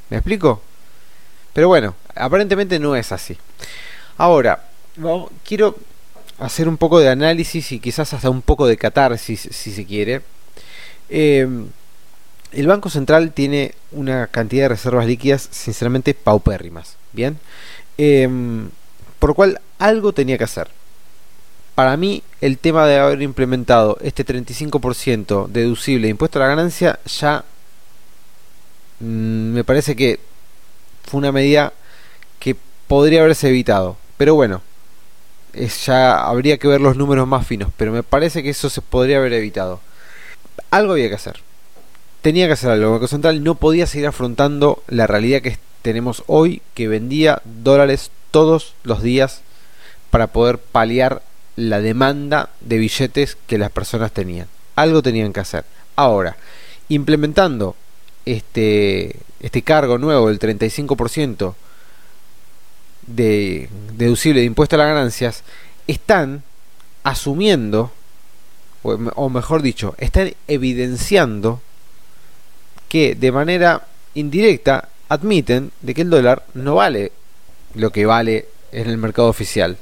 ¿Me 0.10 0.18
explico? 0.18 0.62
Pero 1.54 1.70
bueno, 1.70 1.96
aparentemente 2.16 2.78
no 2.80 2.96
es 2.96 3.12
así. 3.12 3.36
Ahora, 4.18 4.66
quiero 5.44 5.76
hacer 6.40 6.68
un 6.68 6.78
poco 6.78 7.00
de 7.00 7.10
análisis 7.10 7.72
y 7.72 7.80
quizás 7.80 8.14
hasta 8.14 8.30
un 8.30 8.42
poco 8.42 8.68
de 8.68 8.78
catarsis, 8.78 9.48
si 9.52 9.72
se 9.72 9.86
quiere. 9.86 10.22
Em, 11.10 11.68
el 12.52 12.68
Banco 12.68 12.90
Central 12.90 13.34
tiene 13.34 13.74
una 13.92 14.28
cantidad 14.28 14.64
de 14.64 14.70
reservas 14.70 15.06
líquidas 15.06 15.48
sinceramente 15.52 16.14
paupérrimas. 16.14 16.96
Bien. 17.14 17.38
Em, 17.98 18.70
por 19.20 19.32
lo 19.32 19.34
cual 19.36 19.62
algo 19.80 20.14
tenía 20.14 20.38
que 20.38 20.44
hacer. 20.44 20.70
Para 21.76 21.98
mí, 21.98 22.24
el 22.42 22.58
tema 22.58 22.88
de 22.88 22.98
haber 22.98 23.22
implementado 23.22 23.98
este 24.02 24.26
35% 24.26 25.48
deducible 25.48 26.08
de 26.08 26.12
impuesto 26.12 26.40
a 26.40 26.44
la 26.44 26.48
ganancia 26.48 27.00
ya 27.06 27.44
mm, 29.00 29.54
me 29.54 29.64
parece 29.64 29.96
que 29.96 30.20
fue 31.04 31.20
una 31.20 31.32
medida 31.32 31.74
que 32.40 32.56
podría 32.88 33.22
haberse 33.22 33.50
evitado. 33.50 33.98
Pero 34.18 34.36
bueno, 34.36 34.62
ya 35.66 36.26
habría 36.26 36.58
que 36.58 36.68
ver 36.68 36.82
los 36.82 36.98
números 36.98 37.28
más 37.28 37.46
finos, 37.48 37.72
pero 37.78 37.92
me 37.92 38.04
parece 38.04 38.44
que 38.44 38.50
eso 38.50 38.70
se 38.70 38.82
podría 38.82 39.18
haber 39.18 39.34
evitado. 39.34 39.80
Algo 40.70 40.94
había 40.94 41.10
que 41.10 41.16
hacer. 41.16 41.42
Tenía 42.22 42.48
que 42.48 42.54
hacer 42.54 42.70
algo. 42.70 42.86
El 42.86 42.92
Banco 42.94 43.08
Central 43.08 43.44
no 43.44 43.56
podía 43.56 43.88
seguir 43.88 44.08
afrontando 44.08 44.84
la 44.88 45.08
realidad 45.08 45.42
que 45.42 45.58
tenemos 45.82 46.24
hoy, 46.28 46.62
que 46.74 46.88
vendía 46.88 47.42
dólares 47.46 48.12
todos 48.32 48.76
los 48.84 49.02
días 49.02 49.42
para 50.10 50.28
poder 50.28 50.58
paliar 50.58 51.22
la 51.56 51.82
demanda 51.82 52.50
de 52.62 52.78
billetes 52.78 53.38
que 53.48 53.58
las 53.58 53.72
personas 53.72 54.12
tenían. 54.12 54.48
Algo 54.76 55.02
tenían 55.02 55.34
que 55.34 55.40
hacer. 55.40 55.66
Ahora, 55.96 56.38
implementando 56.90 57.76
este, 58.26 59.16
este 59.40 59.62
cargo 59.62 59.98
nuevo 59.98 60.28
del 60.28 60.40
35% 60.40 61.56
de 63.08 63.70
deducible 63.94 64.42
de 64.42 64.46
impuesto 64.46 64.76
a 64.76 64.80
las 64.80 64.88
ganancias, 64.88 65.44
están 65.88 66.44
asumiendo, 67.04 67.92
o 68.84 69.30
mejor 69.30 69.62
dicho, 69.62 69.96
están 69.98 70.34
evidenciando 70.48 71.62
que 72.90 73.16
de 73.16 73.32
manera 73.32 73.88
indirecta 74.14 74.90
admiten 75.10 75.72
de 75.82 75.94
que 75.94 76.02
el 76.02 76.10
dólar 76.10 76.46
no 76.54 76.76
vale 76.76 77.12
lo 77.74 77.92
que 77.92 78.06
vale 78.06 78.48
en 78.72 78.90
el 78.90 78.98
mercado 78.98 79.28
oficial. 79.28 79.78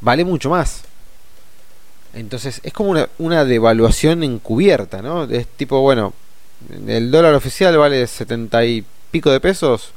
Vale 0.00 0.24
mucho 0.24 0.50
más. 0.50 0.82
Entonces 2.14 2.60
es 2.62 2.72
como 2.72 2.90
una, 2.90 3.08
una 3.18 3.44
devaluación 3.44 4.22
encubierta, 4.22 5.02
¿no? 5.02 5.24
Es 5.24 5.46
tipo, 5.46 5.80
bueno, 5.80 6.14
el 6.86 7.10
dólar 7.10 7.34
oficial 7.34 7.76
vale 7.76 8.06
70 8.06 8.64
y 8.64 8.84
pico 9.10 9.30
de 9.30 9.40
pesos. 9.40 9.92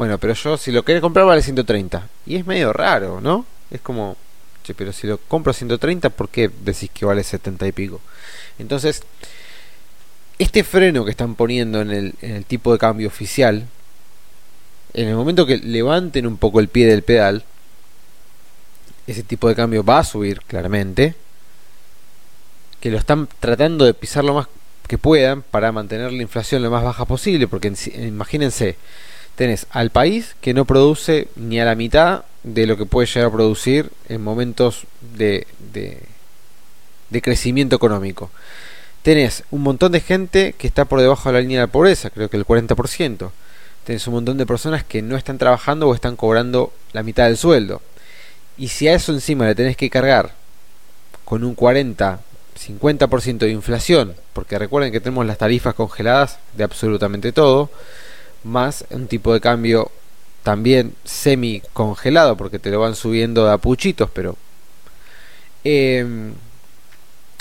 Bueno, 0.00 0.16
pero 0.16 0.32
yo 0.32 0.56
si 0.56 0.72
lo 0.72 0.82
querés 0.82 1.02
comprar 1.02 1.26
vale 1.26 1.42
130. 1.42 2.08
Y 2.24 2.36
es 2.36 2.46
medio 2.46 2.72
raro, 2.72 3.20
¿no? 3.20 3.44
Es 3.70 3.82
como, 3.82 4.16
che, 4.64 4.72
pero 4.72 4.94
si 4.94 5.06
lo 5.06 5.18
compro 5.18 5.50
a 5.50 5.52
130, 5.52 6.08
¿por 6.08 6.30
qué 6.30 6.50
decís 6.64 6.88
que 6.88 7.04
vale 7.04 7.22
70 7.22 7.66
y 7.66 7.72
pico? 7.72 8.00
Entonces, 8.58 9.02
este 10.38 10.64
freno 10.64 11.04
que 11.04 11.10
están 11.10 11.34
poniendo 11.34 11.82
en 11.82 11.90
el, 11.90 12.14
en 12.22 12.36
el 12.36 12.46
tipo 12.46 12.72
de 12.72 12.78
cambio 12.78 13.08
oficial, 13.08 13.66
en 14.94 15.06
el 15.06 15.16
momento 15.16 15.44
que 15.44 15.58
levanten 15.58 16.26
un 16.26 16.38
poco 16.38 16.60
el 16.60 16.68
pie 16.68 16.86
del 16.86 17.02
pedal, 17.02 17.44
ese 19.06 19.22
tipo 19.22 19.50
de 19.50 19.54
cambio 19.54 19.84
va 19.84 19.98
a 19.98 20.04
subir 20.04 20.40
claramente. 20.46 21.14
Que 22.80 22.90
lo 22.90 22.96
están 22.96 23.28
tratando 23.38 23.84
de 23.84 23.92
pisar 23.92 24.24
lo 24.24 24.32
más 24.32 24.46
que 24.88 24.96
puedan 24.96 25.42
para 25.42 25.72
mantener 25.72 26.10
la 26.10 26.22
inflación 26.22 26.62
lo 26.62 26.70
más 26.70 26.84
baja 26.84 27.04
posible, 27.04 27.46
porque 27.48 27.70
imagínense, 27.96 28.78
tenés 29.36 29.66
al 29.70 29.90
país 29.90 30.36
que 30.40 30.54
no 30.54 30.64
produce 30.64 31.28
ni 31.36 31.60
a 31.60 31.64
la 31.64 31.74
mitad 31.74 32.24
de 32.42 32.66
lo 32.66 32.76
que 32.76 32.86
puede 32.86 33.06
llegar 33.06 33.28
a 33.28 33.32
producir 33.32 33.90
en 34.08 34.22
momentos 34.22 34.86
de, 35.16 35.46
de, 35.72 37.22
crecimiento 37.22 37.76
económico. 37.76 38.30
tenés 39.02 39.44
un 39.50 39.62
montón 39.62 39.92
de 39.92 40.00
gente 40.00 40.54
que 40.56 40.66
está 40.66 40.84
por 40.84 41.00
debajo 41.00 41.28
de 41.28 41.34
la 41.34 41.40
línea 41.40 41.60
de 41.60 41.68
pobreza, 41.68 42.10
creo 42.10 42.30
que 42.30 42.36
el 42.36 42.46
40%. 42.46 43.30
Tenés 43.84 44.06
un 44.06 44.14
montón 44.14 44.36
de 44.36 44.46
personas 44.46 44.84
que 44.84 45.02
no 45.02 45.16
están 45.16 45.38
trabajando 45.38 45.88
o 45.88 45.94
están 45.94 46.16
cobrando 46.16 46.72
la 46.92 47.02
mitad 47.02 47.24
del 47.24 47.36
sueldo. 47.36 47.80
Y 48.58 48.68
si 48.68 48.88
a 48.88 48.94
eso 48.94 49.12
encima 49.12 49.46
le 49.46 49.54
tenés 49.54 49.76
que 49.76 49.88
cargar 49.88 50.32
con 51.24 51.44
un 51.44 51.54
40, 51.54 52.20
50% 52.58 53.38
de 53.38 53.50
inflación, 53.50 54.14
porque 54.32 54.58
recuerden 54.58 54.92
que 54.92 55.00
tenemos 55.00 55.24
las 55.24 55.38
tarifas 55.38 55.74
congeladas 55.74 56.38
de 56.56 56.64
absolutamente 56.64 57.32
todo, 57.32 57.70
más 58.44 58.84
un 58.90 59.06
tipo 59.06 59.32
de 59.32 59.40
cambio 59.40 59.90
también 60.42 60.94
semi 61.04 61.62
congelado, 61.72 62.36
porque 62.36 62.58
te 62.58 62.70
lo 62.70 62.80
van 62.80 62.94
subiendo 62.94 63.46
de 63.46 63.52
apuchitos, 63.52 64.10
pero... 64.10 64.36
Eh, 65.64 66.32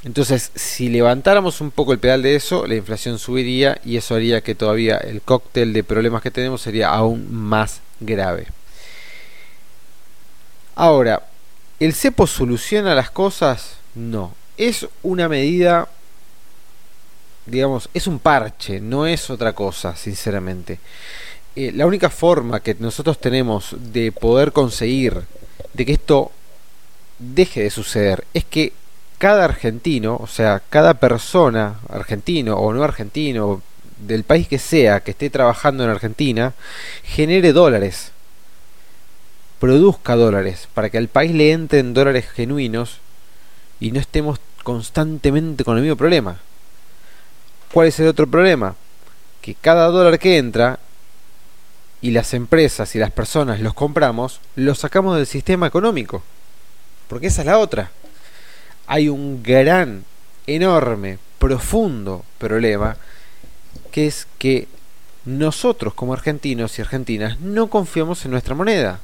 entonces, 0.03 0.51
si 0.55 0.87
levantáramos 0.89 1.59
un 1.59 1.71
poco 1.71 1.91
el 1.91 1.99
pedal 1.99 2.21
de 2.21 2.35
eso, 2.35 2.65
la 2.65 2.75
inflación 2.75 3.19
subiría 3.19 3.79
y 3.83 3.97
eso 3.97 4.15
haría 4.15 4.41
que 4.41 4.55
todavía 4.55 4.97
el 4.97 5.21
cóctel 5.21 5.73
de 5.73 5.83
problemas 5.83 6.21
que 6.21 6.31
tenemos 6.31 6.61
sería 6.61 6.89
aún 6.89 7.33
más 7.33 7.81
grave. 7.99 8.47
Ahora, 10.75 11.23
¿el 11.81 11.93
cepo 11.93 12.27
soluciona 12.27 12.95
las 12.95 13.11
cosas? 13.11 13.75
No. 13.93 14.33
Es 14.55 14.87
una 15.03 15.27
medida, 15.27 15.89
digamos, 17.49 17.89
es 17.93 18.07
un 18.07 18.19
parche, 18.19 18.79
no 18.79 19.05
es 19.05 19.29
otra 19.29 19.53
cosa, 19.53 19.95
sinceramente. 19.95 20.79
Eh, 21.55 21.71
la 21.73 21.85
única 21.85 22.09
forma 22.09 22.61
que 22.61 22.75
nosotros 22.79 23.19
tenemos 23.19 23.75
de 23.91 24.11
poder 24.11 24.51
conseguir 24.51 25.23
de 25.73 25.85
que 25.85 25.93
esto 25.93 26.31
deje 27.17 27.63
de 27.63 27.69
suceder 27.69 28.23
es 28.33 28.45
que 28.45 28.73
cada 29.17 29.43
argentino, 29.43 30.15
o 30.15 30.27
sea, 30.27 30.61
cada 30.69 30.95
persona, 30.95 31.79
argentino 31.89 32.55
o 32.55 32.71
no 32.73 32.83
argentino, 32.83 33.61
del 33.99 34.23
país 34.23 34.47
que 34.47 34.59
sea, 34.59 35.01
que 35.01 35.11
esté 35.11 35.29
trabajando 35.29 35.83
en 35.83 35.89
Argentina, 35.89 36.53
genere 37.03 37.51
dólares, 37.51 38.11
produzca 39.59 40.15
dólares, 40.15 40.69
para 40.73 40.89
que 40.89 40.97
al 40.97 41.09
país 41.09 41.33
le 41.33 41.51
entren 41.51 41.93
dólares 41.93 42.29
genuinos 42.29 42.99
y 43.79 43.91
no 43.91 43.99
estemos 43.99 44.39
constantemente 44.63 45.63
con 45.65 45.75
el 45.75 45.83
mismo 45.83 45.97
problema. 45.97 46.39
¿Cuál 47.73 47.87
es 47.87 47.99
el 47.99 48.07
otro 48.07 48.27
problema? 48.27 48.75
Que 49.41 49.55
cada 49.55 49.87
dólar 49.87 50.19
que 50.19 50.37
entra 50.37 50.79
y 52.01 52.11
las 52.11 52.33
empresas 52.33 52.95
y 52.95 52.99
las 52.99 53.11
personas 53.11 53.59
los 53.59 53.73
compramos, 53.73 54.39
los 54.55 54.79
sacamos 54.79 55.17
del 55.17 55.27
sistema 55.27 55.67
económico. 55.67 56.23
Porque 57.07 57.27
esa 57.27 57.41
es 57.41 57.47
la 57.47 57.57
otra 57.57 57.91
hay 58.89 59.07
un 59.07 59.43
gran, 59.43 60.03
enorme, 60.47 61.19
profundo 61.37 62.25
problema, 62.39 62.97
que 63.91 64.07
es 64.07 64.25
que 64.39 64.67
nosotros 65.25 65.93
como 65.93 66.13
argentinos 66.13 66.77
y 66.77 66.81
argentinas 66.81 67.39
no 67.39 67.69
confiamos 67.69 68.25
en 68.25 68.31
nuestra 68.31 68.55
moneda. 68.55 68.99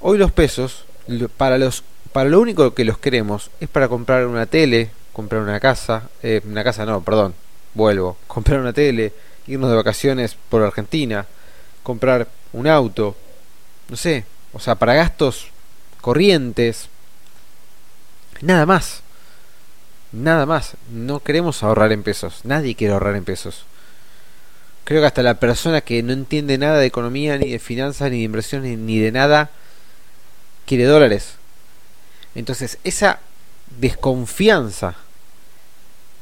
Hoy 0.00 0.18
los 0.18 0.32
pesos, 0.32 0.86
para, 1.36 1.56
los, 1.56 1.84
para 2.12 2.28
lo 2.28 2.40
único 2.40 2.74
que 2.74 2.84
los 2.84 2.98
queremos 2.98 3.52
es 3.60 3.68
para 3.68 3.86
comprar 3.86 4.26
una 4.26 4.46
tele, 4.46 4.90
comprar 5.14 5.40
una 5.40 5.58
casa, 5.60 6.10
eh, 6.22 6.42
una 6.44 6.62
casa 6.62 6.84
no, 6.84 7.02
perdón, 7.02 7.34
vuelvo, 7.72 8.18
comprar 8.26 8.60
una 8.60 8.74
tele, 8.74 9.14
irnos 9.46 9.70
de 9.70 9.76
vacaciones 9.76 10.36
por 10.50 10.62
Argentina, 10.62 11.24
comprar 11.82 12.28
un 12.52 12.66
auto, 12.66 13.16
no 13.88 13.96
sé, 13.96 14.26
o 14.52 14.60
sea, 14.60 14.74
para 14.74 14.92
gastos 14.92 15.46
corrientes, 16.02 16.90
Nada 18.40 18.66
más. 18.66 19.00
Nada 20.12 20.46
más. 20.46 20.74
No 20.90 21.20
queremos 21.20 21.62
ahorrar 21.62 21.92
en 21.92 22.02
pesos. 22.02 22.40
Nadie 22.44 22.74
quiere 22.74 22.94
ahorrar 22.94 23.16
en 23.16 23.24
pesos. 23.24 23.64
Creo 24.84 25.00
que 25.00 25.06
hasta 25.06 25.22
la 25.22 25.40
persona 25.40 25.80
que 25.80 26.02
no 26.02 26.12
entiende 26.12 26.58
nada 26.58 26.78
de 26.78 26.86
economía, 26.86 27.38
ni 27.38 27.50
de 27.50 27.58
finanzas, 27.58 28.10
ni 28.10 28.18
de 28.18 28.24
inversiones, 28.24 28.78
ni 28.78 28.98
de 28.98 29.12
nada, 29.12 29.50
quiere 30.66 30.84
dólares. 30.84 31.36
Entonces, 32.34 32.78
esa 32.84 33.20
desconfianza, 33.80 34.96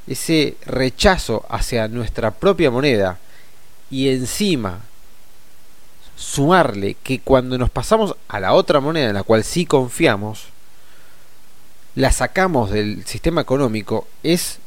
ese 0.06 0.56
rechazo 0.66 1.44
hacia 1.48 1.88
nuestra 1.88 2.30
propia 2.32 2.70
moneda 2.70 3.18
y 3.90 4.08
encima 4.08 4.80
sumarle 6.16 6.96
que 7.02 7.20
cuando 7.20 7.58
nos 7.58 7.70
pasamos 7.70 8.16
a 8.28 8.40
la 8.40 8.54
otra 8.54 8.80
moneda 8.80 9.08
en 9.08 9.14
la 9.14 9.22
cual 9.22 9.44
sí 9.44 9.66
confiamos, 9.66 10.44
la 11.94 12.12
sacamos 12.12 12.70
del 12.70 13.04
sistema 13.04 13.40
económico 13.40 14.06
es 14.22 14.58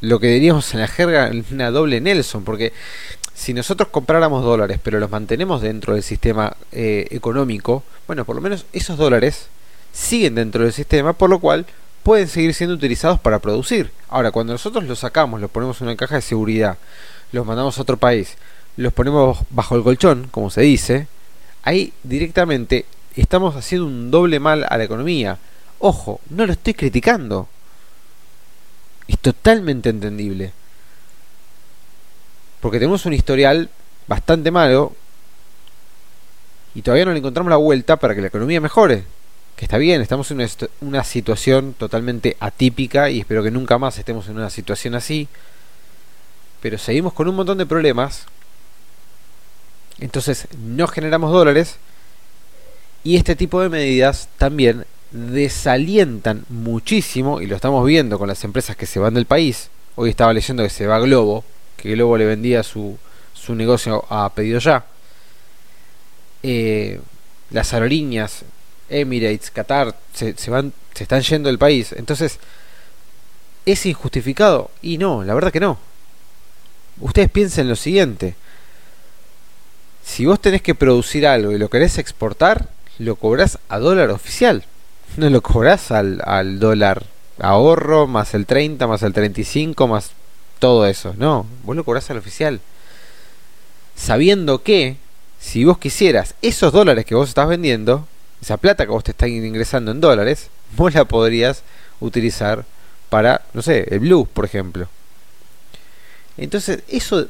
lo 0.00 0.20
que 0.20 0.28
diríamos 0.28 0.72
en 0.74 0.80
la 0.80 0.88
jerga 0.88 1.30
una 1.50 1.70
doble 1.70 2.00
Nelson, 2.00 2.44
porque 2.44 2.72
si 3.34 3.52
nosotros 3.52 3.88
compráramos 3.88 4.44
dólares 4.44 4.78
pero 4.82 5.00
los 5.00 5.10
mantenemos 5.10 5.60
dentro 5.60 5.94
del 5.94 6.02
sistema 6.02 6.56
eh, 6.72 7.08
económico, 7.10 7.82
bueno, 8.06 8.24
por 8.24 8.36
lo 8.36 8.42
menos 8.42 8.66
esos 8.72 8.96
dólares 8.96 9.48
siguen 9.92 10.36
dentro 10.36 10.62
del 10.62 10.72
sistema, 10.72 11.14
por 11.14 11.30
lo 11.30 11.40
cual 11.40 11.66
pueden 12.08 12.26
seguir 12.26 12.54
siendo 12.54 12.74
utilizados 12.74 13.20
para 13.20 13.38
producir. 13.38 13.90
Ahora, 14.08 14.30
cuando 14.30 14.54
nosotros 14.54 14.84
los 14.84 15.00
sacamos, 15.00 15.42
los 15.42 15.50
ponemos 15.50 15.78
en 15.82 15.88
una 15.88 15.96
caja 15.96 16.14
de 16.14 16.22
seguridad, 16.22 16.78
los 17.32 17.44
mandamos 17.44 17.76
a 17.76 17.82
otro 17.82 17.98
país, 17.98 18.38
los 18.78 18.94
ponemos 18.94 19.40
bajo 19.50 19.76
el 19.76 19.82
colchón, 19.82 20.28
como 20.30 20.48
se 20.48 20.62
dice, 20.62 21.06
ahí 21.64 21.92
directamente 22.04 22.86
estamos 23.14 23.56
haciendo 23.56 23.86
un 23.86 24.10
doble 24.10 24.40
mal 24.40 24.64
a 24.66 24.78
la 24.78 24.84
economía 24.84 25.36
Ojo, 25.80 26.22
no 26.30 26.46
lo 26.46 26.52
estoy 26.52 26.72
criticando. 26.72 27.46
Es 29.06 29.18
totalmente 29.18 29.90
entendible. 29.90 30.54
Porque 32.62 32.78
tenemos 32.78 33.04
un 33.04 33.12
historial 33.12 33.68
bastante 34.06 34.50
malo 34.50 34.94
y 36.74 36.80
todavía 36.80 37.04
no 37.04 37.12
le 37.12 37.18
encontramos 37.18 37.50
la 37.50 37.56
vuelta 37.56 37.98
para 37.98 38.14
que 38.14 38.22
la 38.22 38.28
economía 38.28 38.62
mejore. 38.62 39.04
Que 39.58 39.64
está 39.64 39.76
bien, 39.76 40.00
estamos 40.00 40.30
en 40.30 40.48
una, 40.82 41.02
situación 41.02 41.74
totalmente 41.74 42.36
atípica 42.38 43.10
y 43.10 43.18
espero 43.18 43.42
que 43.42 43.50
nunca 43.50 43.76
más 43.76 43.98
estemos 43.98 44.28
en 44.28 44.36
una 44.36 44.50
situación 44.50 44.94
así. 44.94 45.26
Pero 46.62 46.78
seguimos 46.78 47.12
con 47.12 47.26
un 47.26 47.34
montón 47.34 47.58
de 47.58 47.66
problemas. 47.66 48.26
Entonces 49.98 50.46
no 50.64 50.86
generamos 50.86 51.32
dólares. 51.32 51.78
Y 53.02 53.16
este 53.16 53.34
tipo 53.34 53.60
de 53.60 53.68
medidas 53.68 54.28
también 54.38 54.86
desalientan 55.10 56.44
muchísimo, 56.48 57.40
y 57.40 57.48
lo 57.48 57.56
estamos 57.56 57.84
viendo 57.84 58.16
con 58.16 58.28
las 58.28 58.44
empresas 58.44 58.76
que 58.76 58.86
se 58.86 59.00
van 59.00 59.14
del 59.14 59.26
país. 59.26 59.70
Hoy 59.96 60.10
estaba 60.10 60.32
leyendo 60.32 60.62
que 60.62 60.70
se 60.70 60.86
va 60.86 61.00
Globo, 61.00 61.42
que 61.76 61.90
Globo 61.90 62.16
le 62.16 62.26
vendía 62.26 62.62
su, 62.62 62.96
su 63.34 63.56
negocio 63.56 64.04
a 64.08 64.32
pedido 64.32 64.60
ya. 64.60 64.86
Eh, 66.44 67.00
las 67.50 67.74
aerolíneas, 67.74 68.44
Emirates, 68.88 69.50
Qatar, 69.50 69.94
se, 70.14 70.36
se, 70.36 70.50
van, 70.50 70.72
se 70.94 71.04
están 71.04 71.22
yendo 71.22 71.48
del 71.48 71.58
país. 71.58 71.92
Entonces, 71.92 72.38
¿es 73.66 73.86
injustificado? 73.86 74.70
Y 74.82 74.98
no, 74.98 75.24
la 75.24 75.34
verdad 75.34 75.52
que 75.52 75.60
no. 75.60 75.78
Ustedes 77.00 77.30
piensen 77.30 77.68
lo 77.68 77.76
siguiente. 77.76 78.34
Si 80.04 80.26
vos 80.26 80.40
tenés 80.40 80.62
que 80.62 80.74
producir 80.74 81.26
algo 81.26 81.52
y 81.52 81.58
lo 81.58 81.68
querés 81.68 81.98
exportar, 81.98 82.68
lo 82.98 83.16
cobras 83.16 83.58
a 83.68 83.78
dólar 83.78 84.10
oficial 84.10 84.64
no 85.16 85.30
lo 85.30 85.40
cobras 85.42 85.90
al, 85.90 86.22
al 86.24 86.60
dólar 86.60 87.04
ahorro, 87.38 88.06
más 88.06 88.34
el 88.34 88.46
30, 88.46 88.86
más 88.86 89.02
el 89.02 89.12
35, 89.12 89.88
más 89.88 90.10
todo 90.58 90.86
eso. 90.86 91.14
No, 91.16 91.46
vos 91.64 91.76
lo 91.76 91.84
cobras 91.84 92.10
al 92.10 92.18
oficial. 92.18 92.60
Sabiendo 93.96 94.62
que, 94.62 94.96
si 95.40 95.64
vos 95.64 95.78
quisieras 95.78 96.34
esos 96.42 96.72
dólares 96.72 97.04
que 97.04 97.14
vos 97.14 97.28
estás 97.28 97.48
vendiendo, 97.48 98.06
esa 98.40 98.56
plata 98.56 98.84
que 98.84 98.92
vos 98.92 99.04
te 99.04 99.10
estás 99.10 99.28
ingresando 99.28 99.90
en 99.90 100.00
dólares, 100.00 100.48
vos 100.76 100.94
la 100.94 101.04
podrías 101.04 101.62
utilizar 102.00 102.64
para, 103.08 103.42
no 103.54 103.62
sé, 103.62 103.86
el 103.90 104.00
blues, 104.00 104.28
por 104.28 104.44
ejemplo. 104.44 104.88
Entonces, 106.36 106.82
eso 106.88 107.28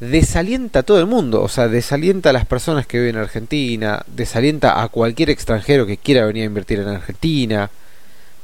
desalienta 0.00 0.80
a 0.80 0.82
todo 0.82 0.98
el 0.98 1.06
mundo, 1.06 1.42
o 1.42 1.48
sea, 1.48 1.68
desalienta 1.68 2.30
a 2.30 2.32
las 2.32 2.44
personas 2.44 2.86
que 2.86 2.98
viven 2.98 3.14
en 3.14 3.22
Argentina, 3.22 4.04
desalienta 4.08 4.82
a 4.82 4.88
cualquier 4.88 5.30
extranjero 5.30 5.86
que 5.86 5.96
quiera 5.96 6.26
venir 6.26 6.42
a 6.42 6.46
invertir 6.46 6.80
en 6.80 6.88
Argentina. 6.88 7.70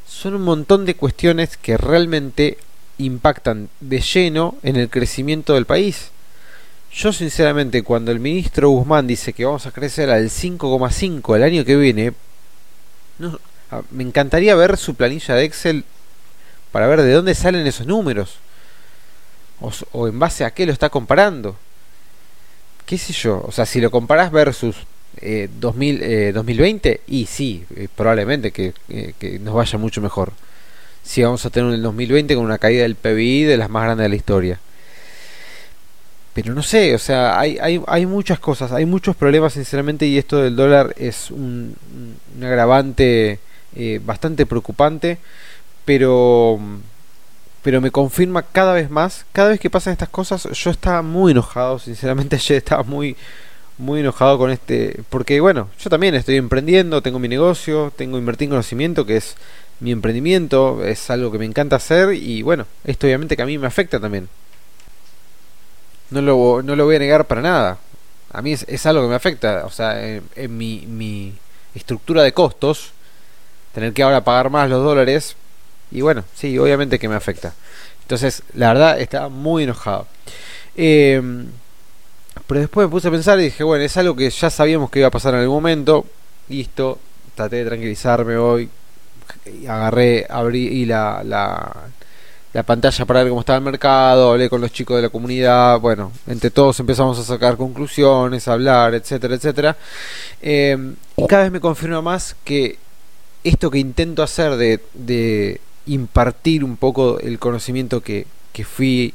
Son 0.07 0.35
un 0.35 0.43
montón 0.43 0.87
de 0.87 0.95
cuestiones 0.95 1.57
que 1.57 1.77
realmente 1.77 2.59
impactan 2.99 3.69
de 3.81 4.01
lleno 4.01 4.57
en 4.63 4.77
el 4.77 4.89
crecimiento 4.89 5.55
del 5.55 5.67
país. 5.67 6.11
Yo 6.93 7.13
sinceramente 7.13 7.83
cuando 7.83 8.11
el 8.11 8.21
ministro 8.21 8.71
Guzmán 8.71 9.07
dice 9.07 9.33
que 9.33 9.45
vamos 9.45 9.67
a 9.67 9.73
crecer 9.73 10.11
al 10.11 10.31
5,5 10.31 11.37
el 11.37 11.43
año 11.43 11.65
que 11.65 11.77
viene, 11.77 12.13
me 13.91 14.03
encantaría 14.03 14.55
ver 14.55 14.77
su 14.77 14.95
planilla 14.95 15.35
de 15.35 15.45
Excel 15.45 15.85
para 16.73 16.87
ver 16.87 17.03
de 17.03 17.13
dónde 17.13 17.35
salen 17.35 17.67
esos 17.67 17.87
números 17.87 18.39
o, 19.93 20.09
en 20.09 20.19
base 20.19 20.45
a 20.45 20.51
qué 20.51 20.67
lo 20.67 20.73
está 20.73 20.89
comparando. 20.89 21.57
¿Qué 22.87 22.97
sé 22.97 23.13
yo? 23.13 23.43
O 23.47 23.53
sea, 23.53 23.67
si 23.67 23.81
lo 23.81 23.91
comparás 23.91 24.31
versus 24.31 24.77
eh, 25.21 25.49
2000, 25.61 26.33
2020, 26.33 26.91
eh, 26.91 27.01
y 27.07 27.27
sí, 27.27 27.65
eh, 27.77 27.89
probablemente 27.95 28.51
que, 28.51 28.73
eh, 28.89 29.15
que, 29.19 29.39
nos 29.39 29.55
vaya 29.55 29.79
mucho 29.79 30.01
mejor. 30.01 30.33
si 31.03 31.23
vamos 31.23 31.45
a 31.47 31.51
tener 31.51 31.73
un 31.73 31.83
2020 31.83 32.35
con 32.35 32.45
una 32.45 32.59
caída 32.59 32.83
del 32.83 32.95
PBI 32.95 33.45
de 33.45 33.57
las 33.57 33.71
más 33.71 33.85
grandes 33.85 34.05
de 34.05 34.09
la 34.11 34.17
historia. 34.17 34.61
Pero 36.43 36.55
no 36.55 36.63
sé, 36.63 36.95
o 36.95 36.99
sea, 36.99 37.39
hay, 37.39 37.59
hay, 37.61 37.83
hay 37.87 38.07
muchas 38.07 38.39
cosas, 38.39 38.71
hay 38.71 38.87
muchos 38.87 39.17
problemas 39.17 39.55
sinceramente 39.55 40.07
y 40.07 40.19
esto 40.19 40.39
del 40.39 40.55
dólar 40.55 40.95
es 40.97 41.33
un, 41.33 41.75
agravante 42.41 43.41
eh, 43.75 44.01
bastante 44.05 44.47
preocupante, 44.47 45.19
pero 45.85 46.61
pero 47.63 47.81
me 47.81 47.91
confirma 47.91 48.43
cada 48.43 48.73
vez 48.73 48.89
más, 48.89 49.27
cada 49.33 49.49
vez 49.49 49.59
que 49.59 49.69
pasan 49.69 49.93
estas 49.93 50.09
cosas, 50.11 50.49
yo 50.53 50.71
estaba 50.71 51.03
muy 51.03 51.33
enojado, 51.33 51.81
sinceramente 51.81 52.37
ayer 52.37 52.59
estaba 52.59 52.85
muy 52.85 53.17
muy 53.77 54.01
enojado 54.01 54.39
con 54.39 54.51
este, 54.53 55.03
porque 55.11 55.41
bueno, 55.41 55.69
yo 55.81 55.91
también 55.91 56.15
estoy 56.15 56.37
emprendiendo, 56.37 57.03
tengo 57.03 57.19
mi 57.19 57.29
negocio, 57.29 57.93
tengo 57.97 58.17
invertir 58.17 58.47
en 58.47 58.51
conocimiento, 58.51 59.07
que 59.07 59.17
es 59.17 59.37
mi 59.81 59.91
emprendimiento, 59.91 60.85
es 60.85 61.11
algo 61.11 61.33
que 61.33 61.39
me 61.39 61.47
encanta 61.47 61.77
hacer 61.77 62.15
y 62.15 62.43
bueno, 62.43 62.67
esto 62.85 63.07
obviamente 63.09 63.37
que 63.37 63.43
a 63.43 63.47
mí 63.47 63.59
me 63.59 63.67
afecta 63.67 63.99
también. 63.99 64.29
No 66.11 66.23
lo, 66.23 66.63
no 66.63 66.77
lo 66.77 66.85
voy 66.85 66.97
a 66.97 66.99
negar 67.01 67.27
para 67.27 67.43
nada. 67.43 67.79
A 68.33 68.43
mí 68.43 68.53
es, 68.53 68.87
algo 68.87 69.03
que 69.03 69.09
me 69.09 69.15
afecta, 69.15 69.65
o 69.65 69.71
sea, 69.71 70.03
en, 70.05 70.57
mi, 70.57 70.87
mi 70.87 71.35
estructura 71.75 72.23
de 72.23 72.33
costos, 72.33 72.93
tener 73.73 73.93
que 73.93 74.03
ahora 74.03 74.23
pagar 74.23 74.51
más 74.51 74.69
los 74.69 74.83
dólares, 74.83 75.37
y 75.91 76.03
bueno, 76.03 76.25
sí, 76.35 76.59
obviamente 76.59 76.99
que 76.99 77.09
me 77.09 77.15
afecta. 77.15 77.55
Entonces, 78.03 78.43
la 78.55 78.69
verdad, 78.69 79.01
estaba 79.01 79.29
muy 79.29 79.65
enojado. 79.65 80.07
Eh, 80.77 81.21
pero 82.47 82.61
después 82.61 82.87
me 82.87 82.91
puse 82.91 83.09
a 83.09 83.11
pensar 83.11 83.39
y 83.41 83.45
dije, 83.45 83.65
bueno, 83.65 83.85
es 83.85 83.97
algo 83.97 84.17
que 84.17 84.31
ya 84.31 84.51
sabíamos 84.51 84.91
que 84.91 85.01
iba 85.01 85.09
a 85.09 85.11
pasar 85.11 85.35
en 85.35 85.41
algún 85.41 85.57
momento. 85.57 86.07
Listo, 86.49 86.99
traté 87.35 87.57
de 87.57 87.67
tranquilizarme 87.67 88.37
hoy. 88.37 88.71
Agarré, 89.69 90.27
abrí 90.29 90.87
la, 90.87 91.23
la, 91.25 91.75
la 92.53 92.63
pantalla 92.63 93.05
para 93.05 93.23
ver 93.23 93.31
cómo 93.31 93.41
estaba 93.41 93.59
el 93.59 93.65
mercado, 93.65 94.33
hablé 94.33 94.49
con 94.49 94.61
los 94.61 94.73
chicos 94.73 94.97
de 94.97 95.03
la 95.03 95.09
comunidad, 95.11 95.79
bueno, 95.81 96.13
entre 96.27 96.51
todos 96.51 96.81
empezamos 96.81 97.19
a 97.19 97.25
sacar 97.25 97.57
conclusiones, 97.57 98.49
a 98.49 98.55
hablar, 98.55 98.95
etcétera, 98.95 99.35
etcétera. 99.35 99.77
Eh, 100.41 100.95
y 101.17 101.27
cada 101.27 101.43
vez 101.45 101.53
me 101.53 101.61
confirma 101.61 102.01
más 102.01 102.37
que 102.45 102.79
esto 103.45 103.71
que 103.71 103.79
intento 103.79 104.23
hacer 104.23 104.57
de, 104.57 104.81
de 104.95 105.61
impartir 105.87 106.65
un 106.65 106.77
poco 106.77 107.19
el 107.21 107.39
conocimiento 107.39 108.03
que, 108.03 108.27
que 108.53 108.65
fui 108.65 109.15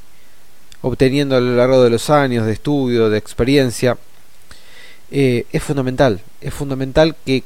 obteniendo 0.81 1.35
a 1.35 1.39
lo 1.39 1.55
largo 1.55 1.83
de 1.83 1.89
los 1.89 2.09
años 2.09 2.45
de 2.45 2.53
estudio, 2.53 3.09
de 3.09 3.17
experiencia, 3.17 3.97
eh, 5.11 5.45
es 5.51 5.63
fundamental. 5.63 6.21
Es 6.41 6.53
fundamental 6.53 7.15
que 7.25 7.43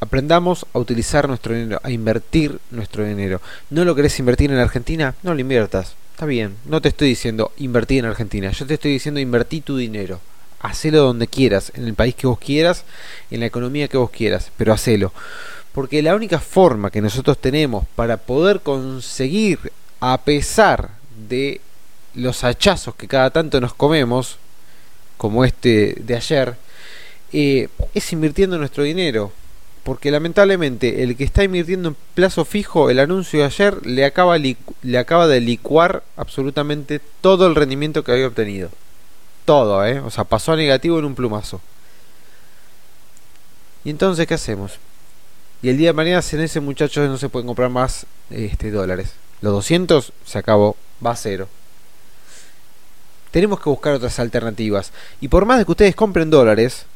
aprendamos 0.00 0.66
a 0.72 0.78
utilizar 0.78 1.28
nuestro 1.28 1.54
dinero, 1.54 1.80
a 1.82 1.90
invertir 1.90 2.58
nuestro 2.70 3.04
dinero. 3.04 3.40
¿No 3.68 3.84
lo 3.84 3.94
querés 3.94 4.18
invertir 4.18 4.50
en 4.50 4.58
Argentina? 4.58 5.14
No 5.22 5.34
lo 5.34 5.40
inviertas. 5.40 5.94
Está 6.12 6.26
bien, 6.26 6.56
no 6.66 6.80
te 6.82 6.88
estoy 6.88 7.08
diciendo 7.08 7.52
invertir 7.56 8.00
en 8.00 8.10
Argentina, 8.10 8.50
yo 8.50 8.66
te 8.66 8.74
estoy 8.74 8.92
diciendo 8.92 9.20
invertir 9.20 9.62
tu 9.62 9.76
dinero. 9.76 10.20
Hacelo 10.60 11.02
donde 11.02 11.26
quieras, 11.26 11.72
en 11.74 11.86
el 11.86 11.94
país 11.94 12.14
que 12.14 12.26
vos 12.26 12.38
quieras, 12.38 12.84
en 13.30 13.40
la 13.40 13.46
economía 13.46 13.88
que 13.88 13.96
vos 13.96 14.10
quieras, 14.10 14.50
pero 14.58 14.74
hacelo. 14.74 15.12
Porque 15.72 16.02
la 16.02 16.14
única 16.14 16.38
forma 16.38 16.90
que 16.90 17.00
nosotros 17.00 17.38
tenemos 17.38 17.86
para 17.94 18.18
poder 18.18 18.60
conseguir, 18.60 19.72
a 20.00 20.18
pesar 20.18 20.90
de 21.28 21.62
los 22.14 22.44
hachazos 22.44 22.94
que 22.94 23.08
cada 23.08 23.30
tanto 23.30 23.58
nos 23.60 23.72
comemos, 23.72 24.36
como 25.16 25.44
este 25.44 25.96
de 26.00 26.16
ayer, 26.16 26.54
eh, 27.32 27.68
es 27.94 28.12
invirtiendo 28.12 28.58
nuestro 28.58 28.84
dinero. 28.84 29.32
Porque 29.82 30.10
lamentablemente 30.10 31.02
el 31.02 31.16
que 31.16 31.24
está 31.24 31.42
invirtiendo 31.42 31.88
en 31.88 31.96
plazo 32.14 32.44
fijo, 32.44 32.90
el 32.90 32.98
anuncio 32.98 33.40
de 33.40 33.46
ayer 33.46 33.86
le 33.86 34.04
acaba, 34.04 34.36
le 34.38 34.98
acaba 34.98 35.26
de 35.26 35.40
licuar 35.40 36.02
absolutamente 36.16 37.00
todo 37.20 37.46
el 37.46 37.54
rendimiento 37.54 38.04
que 38.04 38.12
había 38.12 38.26
obtenido. 38.26 38.70
Todo, 39.44 39.84
¿eh? 39.86 40.00
O 40.00 40.10
sea, 40.10 40.24
pasó 40.24 40.52
a 40.52 40.56
negativo 40.56 40.98
en 40.98 41.06
un 41.06 41.14
plumazo. 41.14 41.60
¿Y 43.84 43.90
entonces 43.90 44.26
qué 44.26 44.34
hacemos? 44.34 44.78
Y 45.62 45.70
el 45.70 45.78
día 45.78 45.88
de 45.88 45.94
mañana 45.94 46.22
en 46.30 46.40
ese 46.40 46.60
muchacho 46.60 47.06
no 47.06 47.16
se 47.16 47.30
pueden 47.30 47.46
comprar 47.46 47.70
más 47.70 48.06
este, 48.28 48.70
dólares. 48.70 49.14
Los 49.40 49.52
200 49.54 50.12
se 50.26 50.38
acabó, 50.38 50.76
va 51.04 51.12
a 51.12 51.16
cero 51.16 51.48
tenemos 53.30 53.60
que 53.60 53.70
buscar 53.70 53.94
otras 53.94 54.18
alternativas. 54.18 54.92
Y 55.20 55.28
por 55.28 55.46
más 55.46 55.58
de 55.58 55.64
que 55.64 55.70
ustedes 55.70 55.94
compren 55.94 56.30
dólares, 56.30 56.86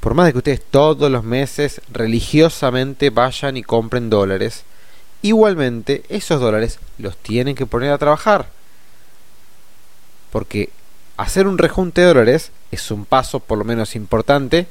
por 0.00 0.14
más 0.14 0.26
de 0.26 0.32
que 0.32 0.38
ustedes 0.38 0.62
todos 0.62 1.10
los 1.10 1.24
meses 1.24 1.82
religiosamente 1.92 3.10
vayan 3.10 3.56
y 3.56 3.62
compren 3.62 4.08
dólares, 4.08 4.64
igualmente 5.22 6.04
esos 6.08 6.40
dólares 6.40 6.78
los 6.98 7.16
tienen 7.18 7.54
que 7.54 7.66
poner 7.66 7.92
a 7.92 7.98
trabajar. 7.98 8.48
Porque 10.32 10.70
hacer 11.18 11.46
un 11.46 11.58
rejunte 11.58 12.00
de 12.00 12.06
dólares 12.06 12.50
es 12.70 12.90
un 12.90 13.04
paso 13.04 13.40
por 13.40 13.58
lo 13.58 13.64
menos 13.64 13.94
importante, 13.94 14.66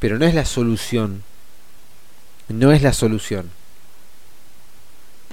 pero 0.00 0.18
no 0.18 0.26
es 0.26 0.34
la 0.34 0.44
solución. 0.44 1.22
No 2.48 2.72
es 2.72 2.82
la 2.82 2.92
solución. 2.92 3.50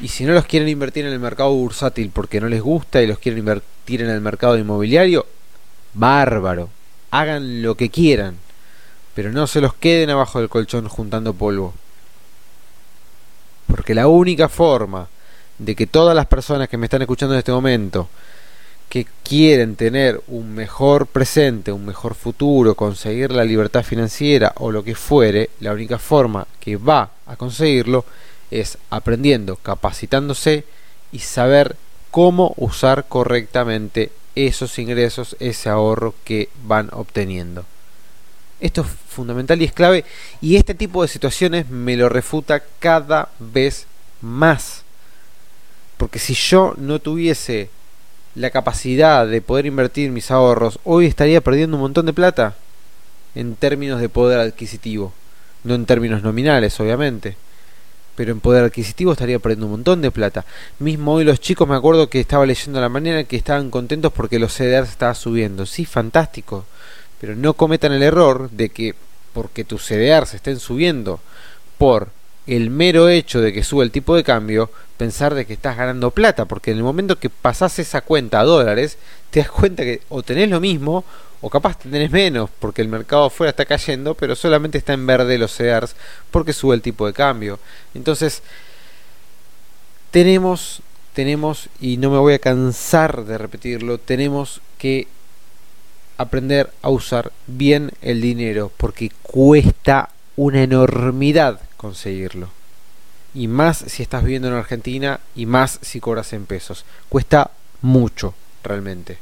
Y 0.02 0.10
si 0.10 0.26
no 0.26 0.34
los 0.34 0.46
quieren 0.46 0.70
invertir 0.70 1.06
en 1.06 1.14
el 1.14 1.20
mercado 1.20 1.54
bursátil 1.54 2.12
porque 2.14 2.42
no 2.42 2.50
les 2.50 2.62
gusta 2.62 3.02
y 3.02 3.08
los 3.08 3.20
quieren 3.20 3.40
invertir 3.40 4.02
en 4.02 4.10
el 4.10 4.22
mercado 4.22 4.58
inmobiliario, 4.58 5.26
bárbaro. 5.94 6.70
Hagan 7.12 7.62
lo 7.62 7.76
que 7.76 7.90
quieran. 7.90 8.43
Pero 9.16 9.32
no 9.32 9.48
se 9.48 9.62
los 9.62 9.74
queden 9.74 10.10
abajo 10.10 10.40
del 10.40 10.50
colchón 10.50 10.88
juntando 10.88 11.34
polvo. 11.34 11.74
Porque 13.68 13.94
la 13.94 14.08
única 14.08 14.50
forma 14.50 15.08
de 15.58 15.76
que 15.76 15.88
todas 15.88 16.16
las 16.16 16.26
personas 16.26 16.68
que 16.70 16.78
me 16.78 16.88
están 16.88 17.02
escuchando 17.02 17.36
en 17.36 17.40
este 17.40 17.52
momento, 17.52 18.10
que 18.90 19.08
quieren 19.24 19.76
tener 19.76 20.22
un 20.28 20.54
mejor 20.54 21.08
presente, 21.08 21.72
un 21.72 21.86
mejor 21.86 22.16
futuro, 22.16 22.76
conseguir 22.76 23.32
la 23.32 23.44
libertad 23.44 23.84
financiera 23.84 24.54
o 24.58 24.72
lo 24.72 24.84
que 24.84 24.96
fuere, 24.96 25.50
la 25.60 25.74
única 25.74 25.98
forma 25.98 26.48
que 26.60 26.78
va 26.78 27.10
a 27.26 27.36
conseguirlo 27.36 28.06
es 28.52 28.78
aprendiendo, 28.90 29.56
capacitándose 29.56 30.66
y 31.12 31.20
saber 31.20 31.76
cómo 32.12 32.54
usar 32.58 33.06
correctamente 33.08 34.12
esos 34.36 34.78
ingresos, 34.78 35.36
ese 35.40 35.70
ahorro 35.70 36.14
que 36.24 36.50
van 36.64 36.90
obteniendo. 36.92 37.66
Esto 38.64 38.80
es 38.80 38.88
fundamental 39.10 39.62
y 39.62 39.66
es 39.66 39.74
clave 39.74 40.06
y 40.40 40.56
este 40.56 40.74
tipo 40.74 41.02
de 41.02 41.10
situaciones 41.10 41.70
me 41.70 41.98
lo 41.98 42.08
refuta 42.08 42.64
cada 42.80 43.28
vez 43.38 43.88
más. 44.22 44.84
Porque 45.98 46.18
si 46.18 46.34
yo 46.34 46.74
no 46.78 47.00
tuviese 47.00 47.70
la 48.36 48.52
capacidad 48.52 49.28
de 49.28 49.42
poder 49.42 49.66
invertir 49.66 50.12
mis 50.12 50.32
ahorros, 50.32 50.80
hoy 50.86 51.08
estaría 51.08 51.42
perdiendo 51.42 51.76
un 51.76 51.82
montón 51.82 52.06
de 52.06 52.14
plata 52.14 52.56
en 53.36 53.58
términos 53.58 54.00
de 54.00 54.08
poder 54.08 54.40
adquisitivo, 54.40 55.12
no 55.66 55.76
en 55.76 55.86
términos 55.86 56.24
nominales, 56.24 56.80
obviamente 56.80 57.36
pero 58.16 58.32
en 58.32 58.40
poder 58.40 58.64
adquisitivo 58.64 59.12
estaría 59.12 59.40
perdiendo 59.40 59.66
un 59.66 59.72
montón 59.74 60.02
de 60.02 60.12
plata. 60.12 60.46
Mismo 60.80 61.14
hoy 61.14 61.24
los 61.24 61.40
chicos 61.40 61.68
me 61.68 61.76
acuerdo 61.76 62.10
que 62.10 62.20
estaba 62.20 62.46
leyendo 62.46 62.80
la 62.80 62.90
manera 62.90 63.24
que 63.24 63.36
estaban 63.36 63.72
contentos 63.72 64.14
porque 64.14 64.40
los 64.40 64.54
CDRs 64.54 64.90
estaban 64.90 65.16
subiendo. 65.16 65.66
Sí, 65.66 65.86
fantástico. 65.86 66.66
Pero 67.24 67.38
no 67.38 67.54
cometan 67.54 67.94
el 67.94 68.04
error 68.04 68.50
de 68.52 68.68
que 68.68 68.96
porque 69.32 69.64
tus 69.64 69.86
CDRs 69.86 70.34
estén 70.34 70.60
subiendo 70.60 71.22
por 71.78 72.10
el 72.48 72.70
mero 72.70 73.08
hecho 73.08 73.40
de 73.40 73.54
que 73.54 73.64
sube 73.64 73.86
el 73.86 73.92
tipo 73.92 74.14
de 74.14 74.26
cambio, 74.26 74.70
pensar 74.98 75.34
de 75.34 75.46
que 75.46 75.54
estás 75.54 75.78
ganando 75.78 76.12
plata, 76.12 76.44
porque 76.44 76.72
en 76.72 76.78
el 76.80 76.84
momento 76.84 77.18
que 77.20 77.30
pasas 77.30 77.80
esa 77.80 78.02
cuenta 78.02 78.42
a 78.42 78.44
dólares, 78.44 78.98
te 79.32 79.40
das 79.40 79.50
cuenta 79.50 79.84
que 79.84 80.02
o 80.10 80.22
tenés 80.22 80.50
lo 80.50 80.60
mismo 80.60 81.06
o 81.40 81.50
capaz 81.50 81.80
tenés 81.80 82.12
menos 82.12 82.50
porque 82.60 82.82
el 82.82 82.90
mercado 82.90 83.28
afuera 83.28 83.52
está 83.52 83.64
cayendo, 83.64 84.16
pero 84.16 84.36
solamente 84.36 84.78
está 84.78 84.92
en 84.92 85.08
verde 85.08 85.38
los 85.38 85.56
CEARs 85.56 85.96
porque 86.30 86.52
sube 86.52 86.76
el 86.76 86.82
tipo 86.82 87.08
de 87.08 87.14
cambio. 87.14 87.58
Entonces, 87.94 88.44
tenemos, 90.12 90.82
tenemos, 91.14 91.70
y 91.80 91.96
no 91.96 92.10
me 92.10 92.18
voy 92.18 92.34
a 92.34 92.40
cansar 92.40 93.24
de 93.24 93.38
repetirlo, 93.38 93.98
tenemos 93.98 94.60
que 94.78 95.08
aprender 96.18 96.72
a 96.82 96.90
usar 96.90 97.32
bien 97.48 97.92
el 98.02 98.22
dinero 98.22 98.72
porque 98.78 99.12
cuesta 99.22 100.10
una 100.36 100.64
enormidad 100.64 101.60
conseguirlo. 101.78 102.50
Y 103.34 103.48
más 103.48 103.78
si 103.88 104.04
estás 104.04 104.24
viviendo 104.24 104.48
en 104.48 104.54
Argentina 104.54 105.20
y 105.36 105.46
más 105.46 105.80
si 105.82 106.00
cobras 106.00 106.34
en 106.34 106.46
pesos. 106.46 106.86
Cuesta 107.10 107.52
mucho, 107.82 108.36
realmente. 108.64 109.18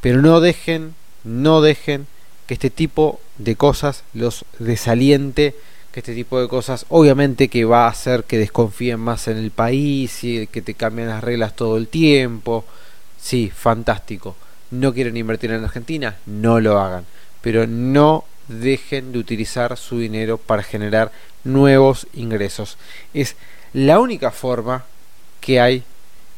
Pero 0.00 0.20
no 0.20 0.40
dejen 0.40 0.94
no 1.24 1.60
dejen 1.60 2.06
que 2.46 2.54
este 2.54 2.70
tipo 2.70 3.20
de 3.38 3.56
cosas 3.56 4.04
los 4.14 4.44
desaliente, 4.58 5.54
que 5.92 6.00
este 6.00 6.14
tipo 6.14 6.40
de 6.40 6.48
cosas 6.48 6.86
obviamente 6.88 7.48
que 7.48 7.64
va 7.64 7.86
a 7.86 7.90
hacer 7.90 8.24
que 8.24 8.38
desconfíen 8.38 8.98
más 8.98 9.28
en 9.28 9.36
el 9.36 9.50
país 9.50 10.24
y 10.24 10.46
que 10.46 10.62
te 10.62 10.74
cambien 10.74 11.08
las 11.08 11.22
reglas 11.22 11.54
todo 11.54 11.76
el 11.76 11.88
tiempo. 11.88 12.64
Sí, 13.20 13.52
fantástico. 13.54 14.36
¿No 14.72 14.94
quieren 14.94 15.18
invertir 15.18 15.52
en 15.52 15.62
Argentina? 15.62 16.16
No 16.24 16.58
lo 16.58 16.80
hagan. 16.80 17.04
Pero 17.42 17.66
no 17.66 18.24
dejen 18.48 19.12
de 19.12 19.18
utilizar 19.18 19.76
su 19.76 19.98
dinero 19.98 20.38
para 20.38 20.62
generar 20.62 21.12
nuevos 21.44 22.06
ingresos. 22.14 22.78
Es 23.12 23.36
la 23.74 24.00
única 24.00 24.30
forma 24.30 24.84
que 25.42 25.60
hay 25.60 25.84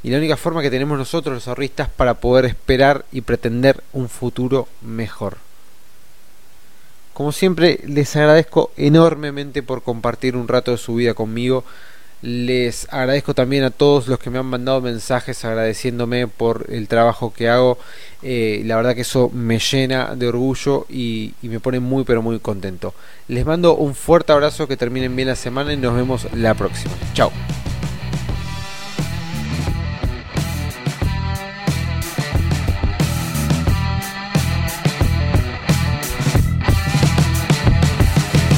y 0.02 0.10
la 0.10 0.18
única 0.18 0.36
forma 0.36 0.62
que 0.62 0.70
tenemos 0.70 0.98
nosotros 0.98 1.34
los 1.34 1.48
ahorristas 1.48 1.88
para 1.88 2.14
poder 2.14 2.44
esperar 2.44 3.04
y 3.12 3.20
pretender 3.20 3.82
un 3.92 4.08
futuro 4.08 4.68
mejor. 4.82 5.38
Como 7.12 7.30
siempre, 7.30 7.78
les 7.86 8.16
agradezco 8.16 8.72
enormemente 8.76 9.62
por 9.62 9.84
compartir 9.84 10.36
un 10.36 10.48
rato 10.48 10.72
de 10.72 10.78
su 10.78 10.96
vida 10.96 11.14
conmigo. 11.14 11.64
Les 12.22 12.86
agradezco 12.90 13.34
también 13.34 13.64
a 13.64 13.70
todos 13.70 14.08
los 14.08 14.18
que 14.18 14.30
me 14.30 14.38
han 14.38 14.46
mandado 14.46 14.80
mensajes 14.80 15.44
agradeciéndome 15.44 16.26
por 16.26 16.66
el 16.70 16.88
trabajo 16.88 17.32
que 17.34 17.48
hago. 17.48 17.78
Eh, 18.22 18.62
la 18.64 18.76
verdad 18.76 18.94
que 18.94 19.02
eso 19.02 19.28
me 19.30 19.58
llena 19.58 20.14
de 20.14 20.28
orgullo 20.28 20.86
y, 20.88 21.34
y 21.42 21.48
me 21.48 21.60
pone 21.60 21.80
muy 21.80 22.04
pero 22.04 22.22
muy 22.22 22.38
contento. 22.38 22.94
Les 23.28 23.44
mando 23.44 23.76
un 23.76 23.94
fuerte 23.94 24.32
abrazo, 24.32 24.66
que 24.66 24.76
terminen 24.76 25.14
bien 25.14 25.28
la 25.28 25.36
semana 25.36 25.72
y 25.72 25.76
nos 25.76 25.94
vemos 25.94 26.26
la 26.32 26.54
próxima. 26.54 26.94
Chao. 27.12 27.30